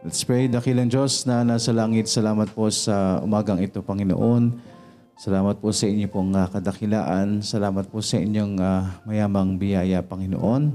Let's 0.00 0.24
pray. 0.24 0.48
Dakilang 0.48 0.88
Diyos 0.88 1.28
na 1.28 1.44
nasa 1.44 1.76
langit, 1.76 2.08
salamat 2.08 2.48
po 2.56 2.72
sa 2.72 3.20
umagang 3.20 3.60
ito, 3.60 3.84
Panginoon. 3.84 4.56
Salamat 5.12 5.60
po 5.60 5.76
sa 5.76 5.92
inyo 5.92 6.08
pong 6.08 6.32
ah, 6.40 6.48
kadakilaan. 6.48 7.44
Salamat 7.44 7.84
po 7.92 8.00
sa 8.00 8.16
inyong 8.16 8.56
ah, 8.64 8.96
mayamang 9.04 9.60
biyaya, 9.60 10.00
Panginoon. 10.00 10.72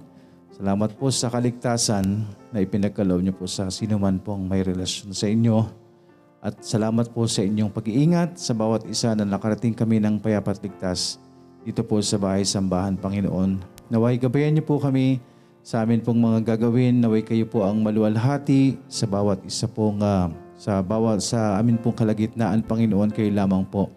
Salamat 0.53 0.93
po 1.01 1.09
sa 1.09 1.33
kaligtasan 1.33 2.21
na 2.53 2.61
ipinagkaloob 2.61 3.25
niyo 3.25 3.33
po 3.33 3.49
sa 3.49 3.73
sino 3.73 3.97
man 3.97 4.21
pong 4.21 4.45
may 4.45 4.61
relasyon 4.61 5.09
sa 5.17 5.25
inyo. 5.25 5.57
At 6.45 6.61
salamat 6.61 7.09
po 7.09 7.25
sa 7.25 7.41
inyong 7.41 7.73
pag-iingat 7.73 8.37
sa 8.37 8.53
bawat 8.53 8.85
isa 8.85 9.17
na 9.17 9.25
nakarating 9.25 9.73
kami 9.73 9.97
ng 10.05 10.21
payapat 10.21 10.61
ligtas 10.61 11.17
dito 11.65 11.81
po 11.81 11.97
sa 12.05 12.21
bahay 12.21 12.45
sambahan, 12.45 12.93
Panginoon. 12.93 13.57
Naway 13.89 14.21
gabayan 14.21 14.53
niyo 14.53 14.69
po 14.69 14.77
kami 14.77 15.17
sa 15.65 15.81
amin 15.81 15.97
pong 15.97 16.21
mga 16.21 16.53
gagawin. 16.53 17.01
Naway 17.01 17.25
kayo 17.25 17.49
po 17.49 17.65
ang 17.65 17.81
maluwalhati 17.81 18.77
sa 18.85 19.09
bawat 19.09 19.41
isa 19.41 19.65
pong 19.65 19.97
ah, 20.05 20.29
sa 20.53 20.85
bawat 20.85 21.25
sa 21.25 21.57
amin 21.57 21.81
pong 21.81 21.97
kalagitnaan, 21.97 22.61
Panginoon, 22.61 23.09
kayo 23.09 23.33
lamang 23.33 23.65
po 23.65 23.89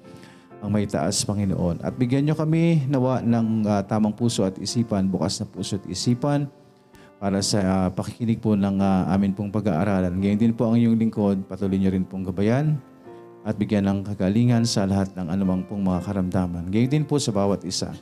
ang 0.59 0.75
may 0.75 0.89
taas, 0.89 1.23
Panginoon. 1.23 1.85
At 1.85 1.95
bigyan 1.95 2.27
niyo 2.27 2.35
kami 2.35 2.89
nawa 2.89 3.21
ng 3.21 3.69
ah, 3.69 3.85
tamang 3.85 4.17
puso 4.17 4.49
at 4.49 4.57
isipan, 4.57 5.13
bukas 5.13 5.39
na 5.39 5.47
puso 5.47 5.77
at 5.77 5.85
isipan 5.85 6.49
para 7.21 7.45
sa 7.45 7.61
ah, 7.61 7.89
pakikinig 7.93 8.41
po 8.41 8.57
ng 8.57 8.81
ah, 8.81 9.13
amin 9.13 9.37
pong 9.37 9.53
pag-aaralan. 9.53 10.17
Ngayon 10.17 10.41
din 10.41 10.53
po 10.57 10.73
ang 10.73 10.81
iyong 10.81 10.97
lingkod, 10.97 11.45
patuloy 11.45 11.77
niyo 11.77 11.93
rin 11.93 12.09
pong 12.09 12.25
gabayan 12.25 12.81
at 13.45 13.61
bigyan 13.61 13.85
ng 13.87 14.09
kagalingan 14.09 14.65
sa 14.65 14.89
lahat 14.89 15.13
ng 15.15 15.29
anumang 15.31 15.63
pong 15.69 15.85
mga 15.85 16.01
karamdaman. 16.01 16.65
Ngayon 16.73 16.91
din 16.91 17.05
po 17.05 17.21
sa 17.21 17.31
bawat 17.31 17.61
isa. 17.69 17.93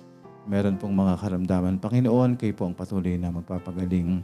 Meron 0.46 0.78
pong 0.78 0.94
mga 0.94 1.18
karamdaman. 1.18 1.82
Panginoon, 1.82 2.38
kayo 2.38 2.54
po 2.54 2.70
ang 2.70 2.74
patuloy 2.78 3.18
na 3.18 3.34
magpapagaling. 3.34 4.22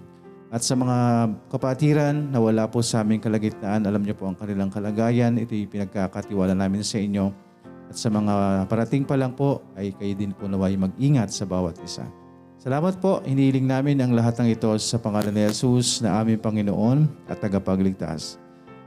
At 0.55 0.63
sa 0.63 0.79
mga 0.79 1.29
kapatiran 1.51 2.31
na 2.31 2.39
wala 2.39 2.71
po 2.71 2.79
sa 2.85 3.03
aming 3.03 3.19
kalagitnaan, 3.19 3.83
alam 3.83 4.05
niyo 4.07 4.15
po 4.15 4.31
ang 4.31 4.39
kanilang 4.39 4.71
kalagayan. 4.71 5.35
Ito'y 5.35 5.67
pinagkakatiwala 5.67 6.55
namin 6.55 6.87
sa 6.87 7.03
inyo. 7.03 7.33
At 7.91 7.97
sa 7.99 8.09
mga 8.13 8.65
parating 8.71 9.03
pa 9.03 9.19
lang 9.19 9.35
po, 9.35 9.67
ay 9.75 9.91
kayo 9.99 10.15
din 10.15 10.31
po 10.31 10.47
naway 10.47 10.79
mag-ingat 10.79 11.35
sa 11.35 11.43
bawat 11.43 11.77
isa. 11.83 12.07
Salamat 12.63 13.03
po. 13.03 13.19
Hinihiling 13.27 13.67
namin 13.67 13.99
ang 13.99 14.15
lahat 14.15 14.39
ng 14.39 14.55
ito 14.55 14.71
sa 14.79 14.95
pangalan 15.03 15.35
ni 15.35 15.43
Jesus 15.51 15.99
na 15.99 16.23
aming 16.23 16.39
Panginoon 16.39 17.11
at 17.27 17.43
tagapagligtas. 17.43 18.39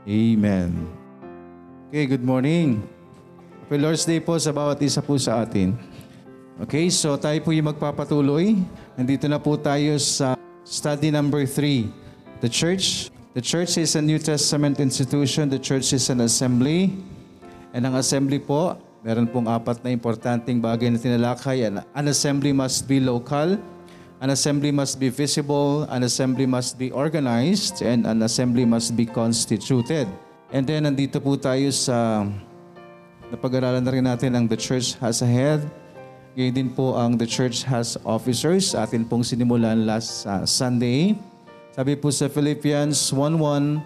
Amen. 0.08 0.72
Okay, 1.92 2.08
good 2.08 2.24
morning. 2.24 2.80
Happy 3.66 3.76
Lord's 3.76 4.08
Day 4.08 4.22
po 4.22 4.38
sa 4.40 4.54
bawat 4.54 4.80
isa 4.80 5.04
po 5.04 5.20
sa 5.20 5.44
atin. 5.44 5.74
Okay, 6.56 6.88
so 6.88 7.20
tayo 7.20 7.36
po 7.44 7.52
yung 7.52 7.68
magpapatuloy. 7.68 8.56
Nandito 8.96 9.28
na 9.28 9.36
po 9.36 9.60
tayo 9.60 10.00
sa 10.00 10.40
study 10.64 11.12
number 11.12 11.44
3. 11.44 11.84
The 12.40 12.48
church. 12.48 13.12
The 13.36 13.44
church 13.44 13.76
is 13.76 13.92
a 13.92 14.00
New 14.00 14.16
Testament 14.16 14.80
institution. 14.80 15.52
The 15.52 15.60
church 15.60 15.92
is 15.92 16.08
an 16.08 16.24
assembly. 16.24 16.96
And 17.76 17.84
ang 17.84 18.00
assembly 18.00 18.40
po, 18.40 18.80
meron 19.04 19.28
pong 19.28 19.52
apat 19.52 19.84
na 19.84 19.92
importanteng 19.92 20.56
bagay 20.64 20.88
na 20.88 20.96
tinalakay. 20.96 21.68
An, 21.68 21.84
an 21.92 22.06
assembly 22.08 22.56
must 22.56 22.88
be 22.88 23.04
local. 23.04 23.60
An 24.24 24.32
assembly 24.32 24.72
must 24.72 24.96
be 24.96 25.12
visible. 25.12 25.84
An 25.92 26.08
assembly 26.08 26.48
must 26.48 26.80
be 26.80 26.88
organized. 26.88 27.84
And 27.84 28.08
an 28.08 28.24
assembly 28.24 28.64
must 28.64 28.96
be 28.96 29.04
constituted. 29.04 30.08
And 30.48 30.64
then 30.64 30.88
nandito 30.88 31.20
po 31.20 31.36
tayo 31.36 31.68
sa 31.68 32.24
napag-aralan 33.28 33.84
na 33.84 33.92
rin 33.92 34.08
natin 34.08 34.32
ang 34.32 34.48
The 34.48 34.56
Church 34.56 34.96
Has 35.04 35.20
a 35.20 35.28
Head. 35.28 35.60
Ngayon 36.36 36.52
din 36.52 36.68
po 36.68 36.92
ang 36.92 37.16
The 37.16 37.24
Church 37.24 37.64
Has 37.64 37.96
Officers. 38.04 38.76
Atin 38.76 39.08
pong 39.08 39.24
sinimulan 39.24 39.88
last 39.88 40.28
uh, 40.28 40.44
Sunday. 40.44 41.16
Sabi 41.72 41.96
po 41.96 42.12
sa 42.12 42.28
Philippians 42.28 42.92
1.1, 43.08 43.80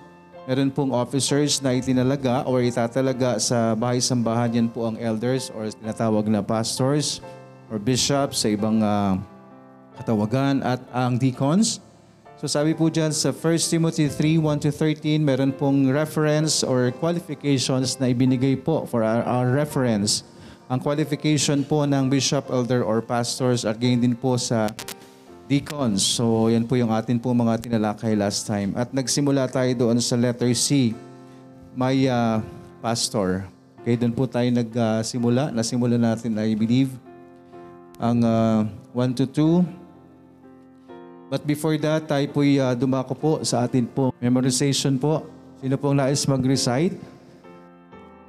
meron 0.50 0.70
pong 0.74 0.90
officers 0.90 1.62
na 1.62 1.78
itinalaga 1.78 2.42
or 2.50 2.58
itatalaga 2.58 3.38
sa 3.38 3.78
bahay-sambahan. 3.78 4.50
Yan 4.58 4.66
po 4.66 4.90
ang 4.90 4.98
elders 4.98 5.54
or 5.54 5.70
tinatawag 5.70 6.26
na 6.26 6.42
pastors 6.42 7.22
or 7.70 7.78
bishops 7.78 8.42
sa 8.42 8.50
ibang 8.50 8.82
uh, 8.82 9.14
katawagan 9.94 10.58
at 10.66 10.82
ang 10.90 11.22
deacons. 11.22 11.78
So 12.34 12.50
sabi 12.50 12.74
po 12.74 12.90
dyan 12.90 13.14
sa 13.14 13.30
1 13.30 13.70
Timothy 13.70 14.10
3, 14.10 14.42
1-13, 14.42 15.22
meron 15.22 15.54
pong 15.54 15.86
reference 15.86 16.66
or 16.66 16.90
qualifications 16.98 17.94
na 18.02 18.10
ibinigay 18.10 18.58
po 18.58 18.90
for 18.90 19.06
our, 19.06 19.22
our 19.22 19.54
reference. 19.54 20.26
Ang 20.70 20.78
qualification 20.78 21.66
po 21.66 21.82
ng 21.82 22.06
bishop, 22.06 22.46
elder, 22.46 22.86
or 22.86 23.02
pastors 23.02 23.66
at 23.66 23.74
gayon 23.74 23.98
din 23.98 24.14
po 24.14 24.38
sa 24.38 24.70
deacons. 25.50 25.98
So 25.98 26.46
yan 26.46 26.62
po 26.62 26.78
yung 26.78 26.94
atin 26.94 27.18
po 27.18 27.34
mga 27.34 27.58
tinalakay 27.66 28.14
last 28.14 28.46
time. 28.46 28.78
At 28.78 28.94
nagsimula 28.94 29.50
tayo 29.50 29.66
doon 29.74 29.98
sa 29.98 30.14
letter 30.14 30.54
C, 30.54 30.94
may 31.74 32.06
uh, 32.06 32.38
pastor. 32.78 33.50
Okay, 33.82 33.98
doon 33.98 34.14
po 34.14 34.30
tayo 34.30 34.46
nagsimula. 34.46 35.50
Uh, 35.50 35.58
Nasimula 35.58 35.98
natin, 35.98 36.38
I 36.38 36.54
believe, 36.54 36.94
ang 37.98 38.22
uh, 38.22 38.62
1 38.94 39.18
to 39.18 39.26
2. 39.26 39.66
But 41.34 41.42
before 41.50 41.74
that, 41.82 42.06
tayo 42.06 42.30
po'y 42.30 42.62
uh, 42.62 42.78
dumako 42.78 43.18
po 43.18 43.32
sa 43.42 43.66
atin 43.66 43.90
po. 43.90 44.14
Memorization 44.22 45.02
po. 45.02 45.26
Sino 45.58 45.74
pong 45.74 45.98
nais 45.98 46.22
mag-recite? 46.30 46.94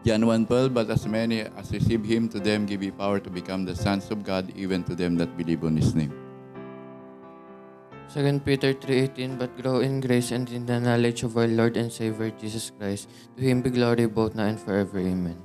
John 0.03 0.22
1.12, 0.22 0.73
But 0.73 0.89
as 0.89 1.06
many 1.06 1.41
as 1.41 1.72
receive 1.72 2.03
Him, 2.03 2.28
to 2.29 2.39
them 2.39 2.66
give 2.66 2.81
He 2.81 2.89
power 2.89 3.19
to 3.19 3.29
become 3.29 3.66
the 3.66 3.75
sons 3.75 4.09
of 4.09 4.23
God, 4.23 4.51
even 4.56 4.84
to 4.85 4.95
them 4.95 5.16
that 5.17 5.38
believe 5.38 5.63
on 5.63 5.78
His 5.78 5.94
name. 5.94 6.13
2 8.13 8.40
Peter 8.44 8.73
3.18 8.73 9.38
But 9.38 9.56
grow 9.61 9.79
in 9.79 10.01
grace 10.01 10.31
and 10.31 10.50
in 10.50 10.66
the 10.66 10.79
knowledge 10.79 11.23
of 11.23 11.38
our 11.38 11.47
Lord 11.47 11.78
and 11.78 11.94
Savior 11.94 12.31
Jesus 12.31 12.72
Christ. 12.78 13.09
To 13.38 13.44
Him 13.44 13.61
be 13.61 13.69
glory 13.69 14.07
both 14.07 14.35
now 14.35 14.45
and 14.45 14.59
forever. 14.59 14.97
Amen. 15.00 15.38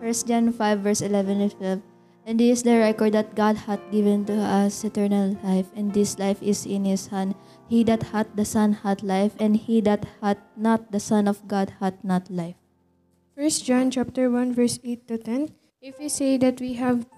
1 0.00 0.12
John 0.26 0.52
5 0.52 0.80
verse 0.80 1.00
11 1.00 1.40
and 1.40 1.52
12 1.56 1.80
And 2.26 2.38
this 2.38 2.58
is 2.58 2.62
the 2.62 2.76
record 2.76 3.16
that 3.16 3.34
God 3.34 3.56
hath 3.64 3.80
given 3.90 4.26
to 4.26 4.36
us 4.36 4.84
eternal 4.84 5.38
life, 5.42 5.72
and 5.74 5.94
this 5.94 6.18
life 6.18 6.42
is 6.42 6.66
in 6.66 6.84
his 6.84 7.08
Son. 7.08 7.34
He 7.66 7.82
that 7.84 8.12
hath 8.12 8.28
the 8.36 8.44
Son 8.44 8.84
hath 8.84 9.02
life, 9.02 9.32
and 9.40 9.56
he 9.56 9.80
that 9.88 10.04
hath 10.20 10.36
not 10.56 10.92
the 10.92 11.00
Son 11.00 11.26
of 11.26 11.40
God 11.48 11.72
hath 11.80 11.96
not 12.04 12.28
life. 12.28 12.59
1 13.40 13.48
John 13.64 13.88
chapter 13.88 14.28
1 14.28 14.52
verse 14.52 14.76
8 14.84 15.08
to 15.08 15.16
10 15.16 15.48
If 15.80 15.96
we 15.96 16.12
say 16.12 16.36
that 16.36 16.60
we 16.60 16.76
have 16.76 17.08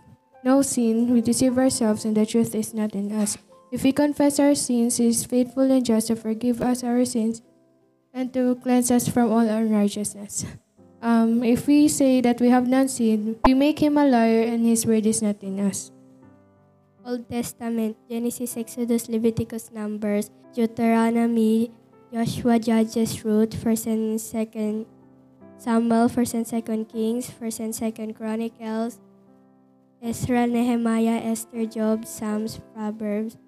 no 0.46 0.62
sin, 0.62 1.10
we 1.10 1.18
deceive 1.18 1.58
ourselves 1.58 2.06
and 2.06 2.14
the 2.14 2.22
truth 2.22 2.54
is 2.54 2.70
not 2.70 2.94
in 2.94 3.10
us. 3.10 3.34
If 3.74 3.82
we 3.82 3.90
confess 3.90 4.38
our 4.38 4.54
sins, 4.54 5.02
he 5.02 5.10
is 5.10 5.26
faithful 5.26 5.66
and 5.66 5.82
just 5.82 6.06
to 6.06 6.14
forgive 6.14 6.62
us 6.62 6.86
our 6.86 7.02
sins 7.02 7.42
and 8.14 8.30
to 8.38 8.54
cleanse 8.62 8.94
us 8.94 9.10
from 9.10 9.34
all 9.34 9.42
unrighteousness. 9.42 10.46
Um, 11.02 11.42
if 11.42 11.66
we 11.66 11.90
say 11.90 12.22
that 12.22 12.38
we 12.38 12.54
have 12.54 12.70
not 12.70 12.86
sinned, 12.86 13.42
we 13.42 13.58
make 13.58 13.82
him 13.82 13.98
a 13.98 14.06
liar 14.06 14.46
and 14.46 14.62
his 14.62 14.86
word 14.86 15.02
is 15.10 15.26
not 15.26 15.42
in 15.42 15.58
us. 15.58 15.90
Old 17.02 17.26
Testament, 17.26 17.98
Genesis, 18.06 18.54
Exodus, 18.54 19.08
Leviticus, 19.08 19.74
Numbers, 19.74 20.30
Deuteronomy, 20.54 21.74
Joshua, 22.14 22.62
Judges, 22.62 23.24
Ruth, 23.26 23.58
1st 23.58 23.86
and 23.90 24.22
2nd 24.22 24.86
Samuel, 25.62 26.10
1st 26.10 26.34
and 26.34 26.46
2nd 26.50 26.82
Kings, 26.90 27.30
1st 27.30 27.58
and 27.62 27.70
2nd 27.70 28.10
Chronicles, 28.18 28.98
Ezra, 30.02 30.42
Nehemiah, 30.42 31.22
Esther, 31.22 31.70
Job, 31.70 32.02
Psalms, 32.02 32.58
Proverbs, 32.74 33.38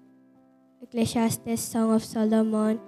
Ecclesiastes, 0.79 1.59
Song 1.59 1.91
of 1.91 2.07
Solomon, 2.07 2.79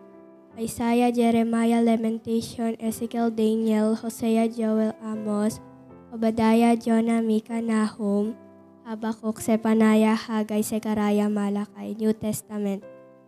Isaiah, 0.55 1.11
Jeremiah, 1.11 1.83
Lamentation, 1.83 2.79
Ezekiel, 2.79 3.27
Daniel, 3.27 3.99
Hosea, 3.99 4.47
Joel, 4.47 4.95
Amos, 5.03 5.59
Obadiah, 6.15 6.79
Jonah, 6.79 7.19
Micah, 7.19 7.59
Nahum, 7.59 8.31
Habakkuk, 8.87 9.43
Zephaniah, 9.43 10.15
Haggai, 10.15 10.63
Zechariah, 10.63 11.27
Malachi, 11.27 11.99
New 11.99 12.15
Testament, 12.15 12.79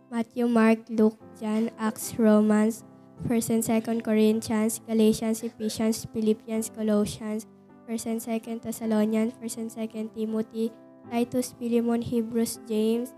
Matthew, 0.08 0.48
Mark, 0.48 0.80
Luke, 0.88 1.20
John, 1.36 1.68
Acts, 1.76 2.16
Romans, 2.16 2.88
1st 3.28 3.50
and 3.50 3.62
2nd 3.64 4.04
Corinthians, 4.04 4.80
Galatians, 4.86 5.42
Ephesians, 5.42 6.06
Philippians, 6.12 6.70
Colossians, 6.70 7.46
1st 7.88 8.06
and 8.06 8.20
2nd 8.20 8.62
Thessalonians, 8.62 9.32
1st 9.42 9.56
and 9.58 9.70
2nd 9.70 10.14
Timothy, 10.14 10.72
Titus, 11.10 11.54
Philemon, 11.58 12.02
Hebrews, 12.02 12.60
James, 12.68 13.14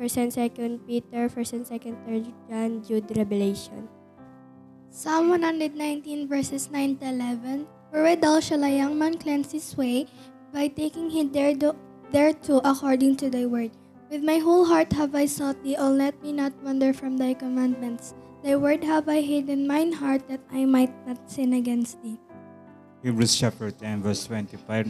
1st 0.00 0.16
and 0.16 0.32
2nd 0.32 0.72
Peter, 0.86 1.28
1st 1.28 1.52
and 1.52 1.66
2nd 1.66 1.94
3rd 2.08 2.24
John, 2.48 2.82
Jude, 2.82 3.16
Revelation. 3.16 3.88
Psalm 4.90 5.28
119 5.28 6.28
verses 6.28 6.70
9 6.70 6.96
to 6.98 7.08
11. 7.08 7.66
Wherewithal 7.92 8.40
shall 8.40 8.64
a 8.64 8.70
young 8.70 8.98
man 8.98 9.18
cleanse 9.18 9.52
his 9.52 9.76
way? 9.76 10.06
By 10.52 10.68
taking 10.68 11.10
heed 11.10 11.32
thereto 11.34 12.60
according 12.64 13.16
to 13.16 13.30
thy 13.30 13.46
word. 13.46 13.70
With 14.10 14.22
my 14.22 14.38
whole 14.38 14.64
heart 14.64 14.92
have 14.92 15.14
I 15.14 15.26
sought 15.26 15.62
thee, 15.64 15.74
O 15.76 15.90
let 15.90 16.22
me 16.22 16.32
not 16.32 16.52
wander 16.62 16.92
from 16.92 17.16
thy 17.18 17.34
commandments. 17.34 18.14
Thy 18.44 18.60
word 18.60 18.84
have 18.84 19.08
I 19.08 19.24
hid 19.24 19.48
in 19.48 19.64
mine 19.64 19.96
heart, 19.96 20.28
that 20.28 20.44
I 20.52 20.68
might 20.68 20.92
not 21.08 21.16
sin 21.32 21.56
against 21.56 21.96
thee. 22.04 22.20
Hebrews 23.00 23.32
chapter 23.40 23.72
10 23.72 24.04
verse 24.04 24.28
25 24.28 24.84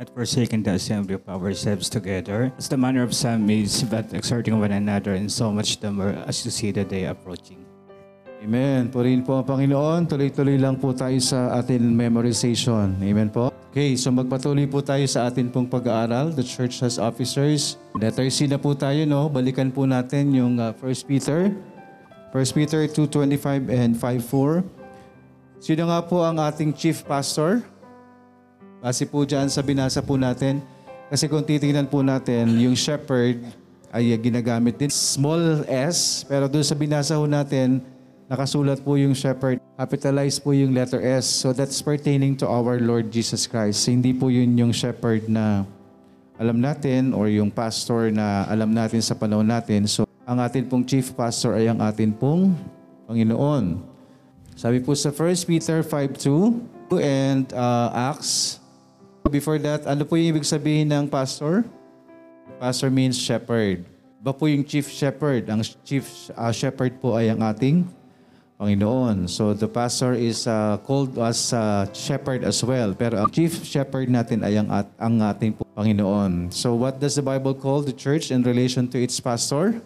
Not 0.00 0.08
forsaking 0.16 0.64
the 0.64 0.80
assembly 0.80 1.20
of 1.20 1.28
ourselves 1.28 1.92
together, 1.92 2.48
as 2.56 2.72
the 2.72 2.80
manner 2.80 3.04
of 3.04 3.12
some 3.12 3.52
is, 3.52 3.84
but 3.84 4.08
exhorting 4.16 4.56
one 4.56 4.72
another, 4.72 5.12
and 5.12 5.28
so 5.28 5.52
much 5.52 5.76
the 5.76 5.92
more 5.92 6.16
as 6.24 6.40
you 6.40 6.48
see 6.48 6.72
the 6.72 6.88
day 6.88 7.04
approaching. 7.04 7.68
Amen. 8.40 8.88
Purihin 8.88 9.20
po 9.20 9.44
ang 9.44 9.44
Panginoon. 9.44 10.08
Tuloy-tuloy 10.08 10.56
lang 10.56 10.80
po 10.80 10.96
tayo 10.96 11.20
sa 11.20 11.52
atin 11.52 11.92
memorization. 11.92 12.96
Amen 12.96 13.28
po. 13.28 13.52
Okay, 13.76 13.92
so 14.00 14.08
magpatuloy 14.08 14.64
po 14.64 14.80
tayo 14.80 15.04
sa 15.04 15.28
atin 15.28 15.52
pong 15.52 15.68
pag-aaral. 15.68 16.32
The 16.32 16.44
church 16.44 16.80
has 16.80 16.96
officers. 16.96 17.76
Letter 17.92 18.32
C 18.32 18.48
na 18.48 18.56
po 18.56 18.72
tayo, 18.72 19.04
no? 19.04 19.28
Balikan 19.28 19.68
po 19.68 19.84
natin 19.84 20.32
yung 20.32 20.56
uh, 20.56 20.72
1 20.72 21.04
Peter. 21.04 21.52
1 22.34 22.56
Peter 22.56 22.82
2.25 22.88 23.70
and 23.70 23.92
5.4. 23.94 24.64
Sino 25.62 25.82
nga 25.88 26.00
po 26.04 26.22
ang 26.22 26.36
ating 26.42 26.74
chief 26.74 27.06
pastor? 27.06 27.62
Base 28.82 29.02
po 29.08 29.26
dyan 29.26 29.50
sa 29.50 29.64
binasa 29.64 29.98
po 30.04 30.14
natin. 30.14 30.60
Kasi 31.06 31.26
kung 31.30 31.46
titingnan 31.46 31.86
po 31.86 32.02
natin, 32.02 32.54
yung 32.58 32.74
shepherd 32.74 33.40
ay 33.94 34.12
ginagamit 34.18 34.76
din 34.76 34.92
small 34.92 35.64
s, 35.70 36.26
pero 36.26 36.50
doon 36.50 36.66
sa 36.66 36.76
binasa 36.76 37.16
po 37.16 37.24
natin, 37.24 37.80
nakasulat 38.26 38.82
po 38.82 38.98
yung 38.98 39.14
shepherd. 39.14 39.62
Capitalized 39.78 40.42
po 40.42 40.50
yung 40.50 40.74
letter 40.74 40.98
S. 40.98 41.28
So 41.28 41.54
that's 41.54 41.78
pertaining 41.78 42.34
to 42.42 42.46
our 42.48 42.80
Lord 42.82 43.12
Jesus 43.12 43.46
Christ. 43.46 43.86
Hindi 43.86 44.10
po 44.16 44.32
yun 44.32 44.56
yung 44.58 44.72
shepherd 44.74 45.30
na 45.30 45.62
alam 46.36 46.60
natin 46.60 47.14
or 47.16 47.30
yung 47.30 47.48
pastor 47.48 48.10
na 48.12 48.44
alam 48.50 48.72
natin 48.72 49.00
sa 49.00 49.14
panahon 49.16 49.46
natin. 49.46 49.86
So 49.88 50.04
ang 50.26 50.42
atin 50.42 50.66
pong 50.66 50.82
chief 50.82 51.14
pastor 51.14 51.54
ay 51.54 51.70
ang 51.70 51.78
atin 51.78 52.10
pong 52.10 52.50
Panginoon. 53.06 53.78
Sabi 54.58 54.82
po 54.82 54.90
sa 54.98 55.14
1 55.14 55.46
Peter 55.46 55.86
5.2 55.86 56.98
and 56.98 57.46
uh, 57.54 57.94
Acts. 57.94 58.58
Before 59.30 59.58
that, 59.62 59.86
ano 59.86 60.02
po 60.02 60.18
yung 60.18 60.34
ibig 60.34 60.42
sabihin 60.42 60.90
ng 60.90 61.06
pastor? 61.06 61.62
Pastor 62.58 62.90
means 62.90 63.14
shepherd. 63.14 63.86
Ba 64.18 64.34
po 64.34 64.50
yung 64.50 64.66
chief 64.66 64.90
shepherd? 64.90 65.46
Ang 65.46 65.62
chief 65.86 66.30
uh, 66.34 66.50
shepherd 66.50 66.98
po 66.98 67.14
ay 67.14 67.30
ang 67.30 67.46
ating 67.46 67.86
Panginoon. 68.58 69.30
So 69.30 69.54
the 69.54 69.70
pastor 69.70 70.18
is 70.18 70.50
uh, 70.50 70.82
called 70.82 71.14
as 71.22 71.54
uh, 71.54 71.86
shepherd 71.94 72.42
as 72.42 72.66
well. 72.66 72.98
Pero 72.98 73.22
ang 73.22 73.30
chief 73.30 73.62
shepherd 73.62 74.10
natin 74.10 74.42
ay 74.42 74.58
ang, 74.58 74.74
at, 74.74 74.90
ang 74.98 75.22
ating 75.22 75.54
Panginoon. 75.78 76.50
So 76.50 76.74
what 76.74 76.98
does 76.98 77.14
the 77.14 77.22
Bible 77.22 77.54
call 77.54 77.86
the 77.86 77.94
church 77.94 78.34
in 78.34 78.42
relation 78.42 78.90
to 78.90 78.98
its 78.98 79.22
pastor? 79.22 79.78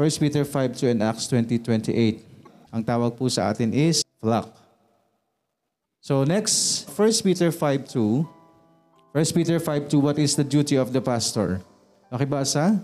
1 0.00 0.16
Peter 0.16 0.48
5.2 0.48 0.96
and 0.96 1.04
Acts 1.04 1.28
20.28. 1.28 2.24
Ang 2.72 2.80
tawag 2.80 3.12
po 3.20 3.28
sa 3.28 3.52
atin 3.52 3.68
is 3.68 4.00
flock. 4.16 4.48
So 6.00 6.24
next, 6.24 6.88
1 6.88 7.20
Peter 7.20 7.52
5.2. 7.52 8.24
1 9.12 9.36
Peter 9.36 9.60
5.2, 9.60 10.00
what 10.00 10.16
is 10.16 10.40
the 10.40 10.46
duty 10.48 10.80
of 10.80 10.96
the 10.96 11.04
pastor? 11.04 11.60
Nakibasa? 12.08 12.80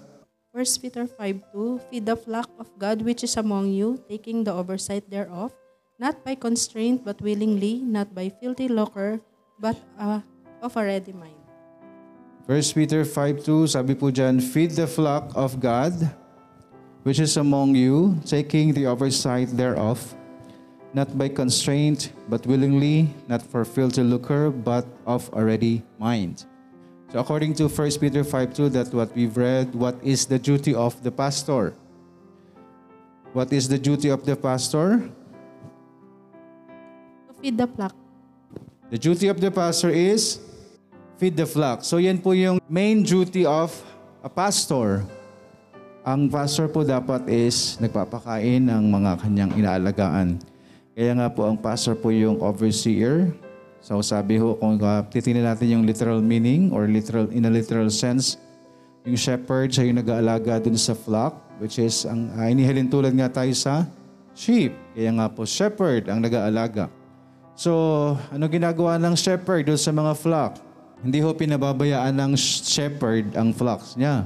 1 0.52 0.60
Peter 0.84 1.08
5.2 1.08 1.88
Feed 1.88 2.04
the 2.04 2.20
flock 2.20 2.52
of 2.60 2.68
God 2.76 3.00
which 3.00 3.24
is 3.24 3.40
among 3.40 3.72
you, 3.72 3.96
taking 4.12 4.44
the 4.44 4.52
oversight 4.52 5.08
thereof, 5.08 5.56
not 5.96 6.20
by 6.20 6.36
constraint 6.36 7.00
but 7.00 7.16
willingly, 7.24 7.80
not 7.80 8.12
by 8.12 8.28
filthy 8.28 8.68
lucre, 8.68 9.24
but 9.56 9.80
uh, 9.96 10.20
of 10.60 10.76
a 10.76 10.84
ready 10.84 11.16
mind. 11.16 11.40
1 12.44 12.76
Peter 12.76 13.08
5.2, 13.08 13.72
sabi 13.72 13.96
po 13.96 14.12
dyan, 14.12 14.36
Feed 14.36 14.76
the 14.76 14.84
flock 14.84 15.32
of 15.32 15.56
God, 15.56 15.96
which 17.06 17.22
is 17.22 17.36
among 17.36 17.70
you, 17.78 18.18
taking 18.26 18.74
the 18.74 18.84
oversight 18.84 19.46
thereof, 19.54 20.02
not 20.90 21.06
by 21.16 21.28
constraint, 21.30 22.10
but 22.26 22.44
willingly, 22.50 23.06
not 23.30 23.40
for 23.40 23.64
filthy 23.64 24.02
lucre, 24.02 24.50
but 24.50 24.82
of 25.06 25.30
a 25.38 25.38
ready 25.38 25.86
mind. 26.02 26.46
So 27.12 27.20
according 27.20 27.54
to 27.62 27.68
1 27.70 28.02
Peter 28.02 28.26
5.2, 28.26 28.72
that 28.72 28.92
what 28.92 29.14
we've 29.14 29.36
read, 29.36 29.72
what 29.72 29.94
is 30.02 30.26
the 30.26 30.36
duty 30.36 30.74
of 30.74 31.00
the 31.06 31.12
pastor? 31.12 31.78
What 33.32 33.52
is 33.52 33.68
the 33.68 33.78
duty 33.78 34.08
of 34.08 34.26
the 34.26 34.34
pastor? 34.34 35.06
To 37.28 37.34
feed 37.38 37.56
the 37.56 37.68
flock. 37.68 37.94
The 38.90 38.98
duty 38.98 39.28
of 39.28 39.40
the 39.40 39.52
pastor 39.52 39.90
is 39.90 40.40
feed 41.18 41.36
the 41.36 41.46
flock. 41.46 41.84
So 41.84 41.98
yan 41.98 42.18
po 42.18 42.32
yung 42.32 42.58
main 42.68 43.04
duty 43.04 43.46
of 43.46 43.70
a 44.24 44.28
pastor. 44.28 45.06
Ang 46.06 46.30
pastor 46.30 46.70
po 46.70 46.86
dapat 46.86 47.26
is 47.26 47.82
nagpapakain 47.82 48.62
ng 48.62 48.94
mga 48.94 49.26
kanyang 49.26 49.52
inaalagaan. 49.58 50.38
Kaya 50.94 51.18
nga 51.18 51.26
po 51.26 51.50
ang 51.50 51.58
pastor 51.58 51.98
po 51.98 52.14
yung 52.14 52.38
overseer. 52.38 53.34
So 53.82 53.98
sabi 54.06 54.38
ho, 54.38 54.54
kung 54.54 54.78
uh, 54.78 55.02
titingnan 55.10 55.50
natin 55.50 55.74
yung 55.74 55.82
literal 55.82 56.22
meaning 56.22 56.70
or 56.70 56.86
literal 56.86 57.26
in 57.34 57.42
a 57.42 57.50
literal 57.50 57.90
sense, 57.90 58.38
yung 59.02 59.18
shepherd 59.18 59.74
siya 59.74 59.90
yung 59.90 59.98
nag-aalaga 59.98 60.62
dun 60.62 60.78
sa 60.78 60.94
flock, 60.94 61.42
which 61.58 61.82
is, 61.82 62.06
ang 62.06 62.30
uh, 62.38 62.46
inihalin 62.46 62.86
tulad 62.86 63.10
nga 63.10 63.42
tayo 63.42 63.50
sa 63.58 63.82
sheep. 64.30 64.78
Kaya 64.94 65.10
nga 65.10 65.26
po, 65.26 65.42
shepherd 65.42 66.06
ang 66.06 66.22
nag-aalaga. 66.22 66.86
So, 67.58 68.14
ano 68.30 68.46
ginagawa 68.46 68.94
ng 69.02 69.18
shepherd 69.18 69.66
doon 69.66 69.80
sa 69.82 69.90
mga 69.90 70.14
flock? 70.14 70.62
Hindi 71.02 71.18
ho 71.18 71.34
pinababayaan 71.34 72.14
ng 72.14 72.38
shepherd 72.38 73.34
ang 73.34 73.50
flocks 73.50 73.98
niya. 73.98 74.22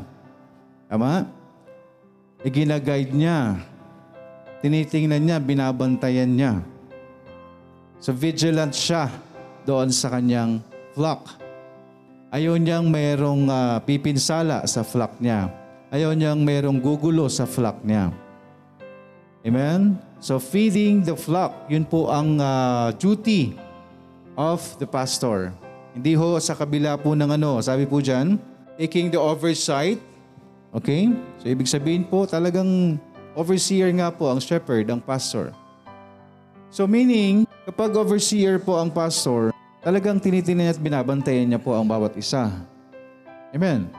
Tama? 0.85 1.40
E 2.41 2.49
ginaguide 2.49 3.13
niya. 3.13 3.61
Tinitingnan 4.65 5.23
niya, 5.25 5.39
binabantayan 5.41 6.31
niya. 6.33 6.53
So 8.01 8.17
vigilant 8.17 8.73
siya 8.73 9.13
doon 9.69 9.93
sa 9.93 10.09
kanyang 10.09 10.65
flock. 10.97 11.37
Ayaw 12.33 12.57
niyang 12.57 12.89
mayroong 12.89 13.45
uh, 13.51 13.77
pipinsala 13.85 14.65
sa 14.65 14.81
flock 14.81 15.21
niya. 15.21 15.53
Ayaw 15.91 16.15
niyang 16.15 16.41
mayroong 16.41 16.79
gugulo 16.79 17.27
sa 17.29 17.45
flock 17.45 17.83
niya. 17.85 18.15
Amen? 19.45 19.99
So 20.21 20.41
feeding 20.41 21.05
the 21.05 21.17
flock, 21.17 21.69
yun 21.69 21.85
po 21.85 22.09
ang 22.09 22.41
uh, 22.41 22.93
duty 22.97 23.57
of 24.37 24.63
the 24.81 24.87
pastor. 24.89 25.53
Hindi 25.93 26.15
ho 26.15 26.39
sa 26.39 26.55
kabila 26.55 26.97
po 26.97 27.13
ng 27.19 27.35
ano, 27.35 27.59
sabi 27.61 27.85
po 27.85 27.99
dyan, 27.99 28.39
taking 28.79 29.11
the 29.11 29.19
oversight. 29.19 29.99
Okay? 30.71 31.11
So 31.43 31.51
ibig 31.51 31.67
sabihin 31.67 32.07
po, 32.07 32.27
talagang 32.27 32.99
overseer 33.35 33.91
nga 33.95 34.11
po 34.11 34.31
ang 34.31 34.39
shepherd, 34.39 34.87
ang 34.91 35.03
pastor. 35.03 35.51
So 36.71 36.87
meaning, 36.87 37.47
kapag 37.67 37.95
overseer 37.99 38.63
po 38.63 38.79
ang 38.79 38.95
pastor, 38.95 39.51
talagang 39.83 40.23
tinitingnan 40.23 40.71
at 40.71 40.79
binabantayan 40.79 41.51
niya 41.51 41.59
po 41.59 41.75
ang 41.75 41.87
bawat 41.87 42.15
isa. 42.15 42.51
Amen. 43.51 43.91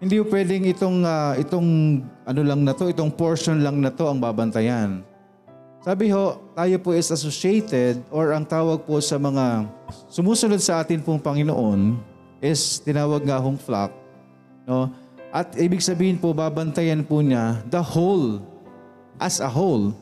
Hindi 0.00 0.16
po 0.18 0.32
pwedeng 0.32 0.64
itong, 0.66 1.04
uh, 1.04 1.36
itong 1.38 1.68
ano 2.24 2.40
lang 2.40 2.64
na 2.64 2.72
to, 2.72 2.88
itong 2.88 3.12
portion 3.12 3.60
lang 3.60 3.78
na 3.78 3.92
to 3.92 4.08
ang 4.08 4.18
babantayan. 4.18 5.04
Sabi 5.80 6.12
ho, 6.12 6.40
tayo 6.52 6.76
po 6.80 6.92
is 6.92 7.08
associated 7.08 8.04
or 8.12 8.36
ang 8.36 8.44
tawag 8.44 8.84
po 8.84 9.00
sa 9.00 9.16
mga 9.16 9.64
sumusunod 10.12 10.60
sa 10.60 10.84
atin 10.84 11.00
pong 11.00 11.20
Panginoon 11.20 11.96
is 12.40 12.80
tinawag 12.84 13.24
nga 13.24 13.40
hong 13.40 13.56
flock. 13.56 13.92
No? 14.68 14.92
At 15.30 15.54
ibig 15.54 15.78
sabihin 15.78 16.18
po, 16.18 16.34
babantayan 16.34 17.06
po 17.06 17.22
niya 17.22 17.62
the 17.70 17.78
whole, 17.78 18.42
as 19.22 19.38
a 19.38 19.46
whole. 19.46 19.94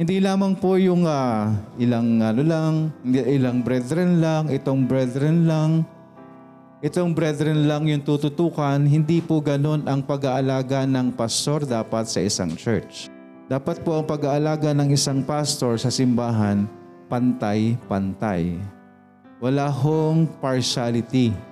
Hindi 0.00 0.24
lamang 0.24 0.56
po 0.56 0.80
yung 0.80 1.04
uh, 1.04 1.52
ilang 1.76 2.22
ano 2.24 2.40
lang, 2.40 2.72
ilang 3.12 3.60
brethren 3.60 4.24
lang, 4.24 4.48
itong 4.48 4.88
brethren 4.88 5.44
lang, 5.44 5.84
itong 6.80 7.12
brethren 7.12 7.68
lang 7.68 7.84
yung 7.90 8.00
tututukan, 8.06 8.78
hindi 8.88 9.20
po 9.20 9.42
ganun 9.42 9.84
ang 9.84 10.00
pag-aalaga 10.00 10.88
ng 10.88 11.12
pastor 11.12 11.66
dapat 11.66 12.08
sa 12.08 12.22
isang 12.24 12.54
church. 12.54 13.10
Dapat 13.50 13.82
po 13.84 14.00
ang 14.00 14.06
pag-aalaga 14.06 14.70
ng 14.72 14.94
isang 14.94 15.20
pastor 15.26 15.76
sa 15.76 15.90
simbahan, 15.90 16.64
pantay-pantay. 17.10 18.56
Wala 19.42 19.66
hong 19.68 20.30
partiality. 20.38 21.47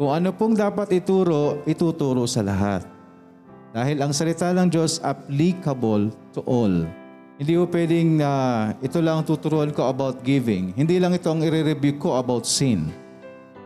Kung 0.00 0.16
ano 0.16 0.32
pong 0.32 0.56
dapat 0.56 0.96
ituro, 0.96 1.60
ituturo 1.68 2.24
sa 2.24 2.40
lahat. 2.40 2.88
Dahil 3.76 4.00
ang 4.00 4.16
salita 4.16 4.48
ng 4.48 4.72
Diyos 4.72 4.96
applicable 5.04 6.08
to 6.32 6.40
all. 6.48 6.88
Hindi 7.36 7.52
po 7.60 7.68
pwedeng 7.68 8.24
uh, 8.24 8.72
ito 8.80 8.96
lang 9.04 9.20
tuturuan 9.28 9.68
ko 9.76 9.92
about 9.92 10.24
giving. 10.24 10.72
Hindi 10.72 10.96
lang 10.96 11.12
ito 11.12 11.28
ang 11.28 11.44
i-review 11.44 12.00
ko 12.00 12.16
about 12.16 12.48
sin. 12.48 12.88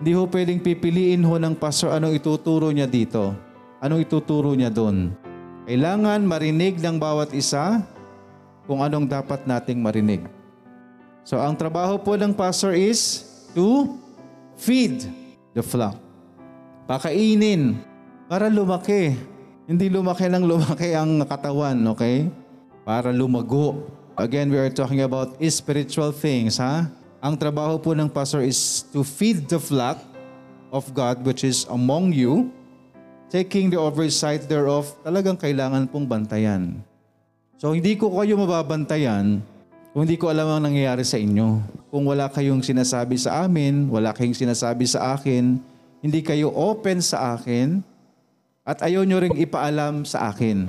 Hindi 0.02 0.10
ho 0.18 0.26
pwedeng 0.26 0.58
pipiliin 0.58 1.22
ho 1.22 1.38
ng 1.38 1.54
pastor 1.54 1.94
anong 1.94 2.18
ituturo 2.18 2.74
niya 2.74 2.90
dito. 2.90 3.30
Anong 3.78 4.02
ituturo 4.02 4.58
niya 4.58 4.74
doon. 4.74 5.14
Kailangan 5.70 6.18
marinig 6.26 6.82
ng 6.82 6.98
bawat 6.98 7.30
isa 7.30 7.78
kung 8.66 8.82
anong 8.82 9.06
dapat 9.06 9.46
nating 9.46 9.78
marinig. 9.78 10.26
So 11.22 11.38
ang 11.38 11.54
trabaho 11.54 11.94
po 11.94 12.18
ng 12.18 12.34
pastor 12.34 12.74
is 12.74 13.22
to 13.54 13.94
feed 14.58 15.06
the 15.54 15.62
flock. 15.62 16.03
Pakainin 16.84 17.80
para 18.28 18.52
lumaki. 18.52 19.16
Hindi 19.64 19.88
lumaki 19.88 20.28
ng 20.28 20.44
lumaki 20.44 20.92
ang 20.92 21.24
katawan, 21.24 21.80
okay? 21.88 22.28
Para 22.84 23.08
lumago. 23.08 23.88
Again, 24.20 24.52
we 24.52 24.60
are 24.60 24.68
talking 24.68 25.00
about 25.00 25.40
spiritual 25.48 26.12
things, 26.12 26.60
ha? 26.60 26.84
Ang 27.24 27.40
trabaho 27.40 27.80
po 27.80 27.96
ng 27.96 28.04
pastor 28.12 28.44
is 28.44 28.84
to 28.92 29.00
feed 29.00 29.48
the 29.48 29.56
flock 29.56 29.96
of 30.68 30.84
God 30.92 31.24
which 31.24 31.40
is 31.40 31.64
among 31.72 32.12
you, 32.12 32.52
taking 33.32 33.72
the 33.72 33.80
oversight 33.80 34.44
thereof, 34.44 34.92
talagang 35.00 35.40
kailangan 35.40 35.88
pong 35.88 36.04
bantayan. 36.04 36.84
So 37.56 37.72
hindi 37.72 37.96
ko 37.96 38.12
kayo 38.12 38.36
mababantayan 38.36 39.40
kung 39.96 40.04
hindi 40.04 40.20
ko 40.20 40.28
alam 40.28 40.52
ang 40.52 40.68
nangyayari 40.68 41.00
sa 41.00 41.16
inyo. 41.16 41.64
Kung 41.88 42.04
wala 42.04 42.28
kayong 42.28 42.60
sinasabi 42.60 43.16
sa 43.16 43.48
amin, 43.48 43.88
wala 43.88 44.12
kayong 44.12 44.36
sinasabi 44.36 44.84
sa 44.84 45.16
akin, 45.16 45.64
hindi 46.04 46.20
kayo 46.20 46.52
open 46.52 47.00
sa 47.00 47.32
akin, 47.32 47.80
at 48.61 48.84
ayaw 48.84 49.08
nyo 49.08 49.25
ring 49.25 49.40
ipaalam 49.40 50.04
sa 50.04 50.28
akin. 50.28 50.68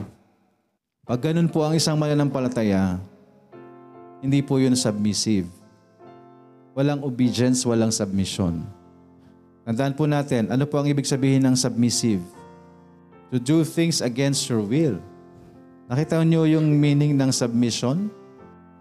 Pag 1.03 1.27
ganun 1.27 1.51
po 1.51 1.59
ang 1.59 1.75
isang 1.75 1.99
mananampalataya, 1.99 2.95
hindi 4.23 4.39
po 4.39 4.63
yun 4.63 4.79
submissive. 4.79 5.51
Walang 6.71 7.03
obedience, 7.03 7.67
walang 7.67 7.91
submission. 7.91 8.63
Tandaan 9.67 9.91
po 9.99 10.07
natin, 10.07 10.47
ano 10.47 10.63
po 10.63 10.79
ang 10.79 10.87
ibig 10.87 11.03
sabihin 11.03 11.43
ng 11.43 11.59
submissive? 11.59 12.23
To 13.35 13.35
do 13.35 13.67
things 13.67 13.99
against 13.99 14.47
your 14.47 14.63
will. 14.63 15.03
Nakita 15.91 16.23
niyo 16.23 16.47
yung 16.47 16.79
meaning 16.79 17.11
ng 17.19 17.35
submission? 17.35 18.07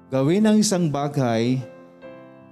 Gawin 0.06 0.46
ang 0.46 0.62
isang 0.62 0.86
bagay 0.86 1.58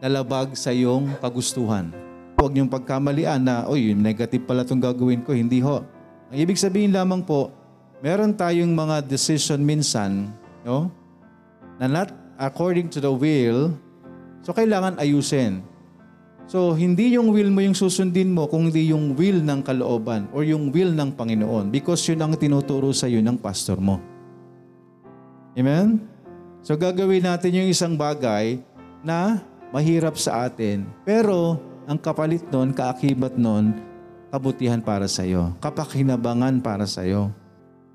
na 0.02 0.10
labag 0.10 0.58
sa 0.58 0.74
iyong 0.74 1.06
kagustuhan. 1.22 2.01
Huwag 2.42 2.58
niyong 2.58 2.72
pagkamalian 2.72 3.38
na, 3.46 3.70
oy, 3.70 3.94
negative 3.94 4.42
pala 4.42 4.66
itong 4.66 4.82
gagawin 4.82 5.22
ko. 5.22 5.30
Hindi 5.30 5.62
ho. 5.62 5.86
Ang 6.34 6.38
ibig 6.42 6.58
sabihin 6.58 6.90
lamang 6.90 7.22
po, 7.22 7.54
meron 8.02 8.34
tayong 8.34 8.74
mga 8.74 9.06
decision 9.06 9.62
minsan, 9.62 10.34
no? 10.66 10.90
Na 11.78 11.86
not 11.86 12.10
according 12.34 12.90
to 12.90 12.98
the 12.98 13.10
will, 13.10 13.70
so 14.42 14.50
kailangan 14.50 14.98
ayusin. 14.98 15.62
So, 16.50 16.74
hindi 16.74 17.14
yung 17.14 17.30
will 17.30 17.48
mo 17.54 17.62
yung 17.62 17.78
susundin 17.78 18.34
mo, 18.34 18.50
kundi 18.50 18.90
yung 18.90 19.14
will 19.14 19.38
ng 19.40 19.62
kalooban 19.62 20.26
or 20.34 20.42
yung 20.42 20.74
will 20.74 20.90
ng 20.90 21.14
Panginoon 21.14 21.70
because 21.70 22.02
yun 22.10 22.18
ang 22.18 22.34
tinuturo 22.34 22.90
sa 22.90 23.06
iyo 23.06 23.22
ng 23.22 23.38
pastor 23.38 23.78
mo. 23.78 24.02
Amen? 25.54 26.02
So, 26.66 26.74
gagawin 26.74 27.22
natin 27.22 27.54
yung 27.54 27.68
isang 27.70 27.94
bagay 27.94 28.58
na 29.06 29.40
mahirap 29.70 30.18
sa 30.18 30.50
atin. 30.50 30.84
Pero, 31.06 31.56
ang 31.86 31.98
kapalit 31.98 32.44
nun, 32.50 32.70
kaakibat 32.70 33.34
nun, 33.34 33.74
kabutihan 34.30 34.78
para 34.78 35.10
sa 35.10 35.26
iyo. 35.26 35.52
Kapakinabangan 35.58 36.62
para 36.62 36.86
sa 36.86 37.02
iyo. 37.02 37.34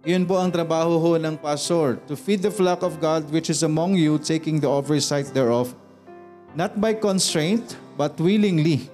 Yun 0.08 0.24
po 0.24 0.40
ang 0.40 0.48
trabaho 0.48 1.00
ho 1.00 1.12
ng 1.20 1.36
pastor, 1.36 2.00
to 2.08 2.16
feed 2.16 2.40
the 2.40 2.52
flock 2.52 2.80
of 2.84 3.00
God 3.04 3.28
which 3.28 3.52
is 3.52 3.64
among 3.64 4.00
you, 4.00 4.16
taking 4.20 4.60
the 4.60 4.70
oversight 4.70 5.28
thereof, 5.36 5.76
not 6.56 6.80
by 6.80 6.96
constraint, 6.96 7.76
but 8.00 8.16
willingly. 8.16 8.88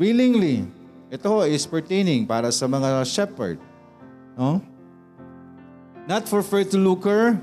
Willingly. 0.00 0.64
Ito 1.12 1.26
ho 1.28 1.38
is 1.44 1.68
pertaining 1.68 2.24
para 2.24 2.48
sa 2.54 2.64
mga 2.64 3.04
shepherd. 3.04 3.60
No? 4.38 4.64
Not 6.08 6.24
for 6.24 6.40
to 6.40 6.78
lucre, 6.78 7.36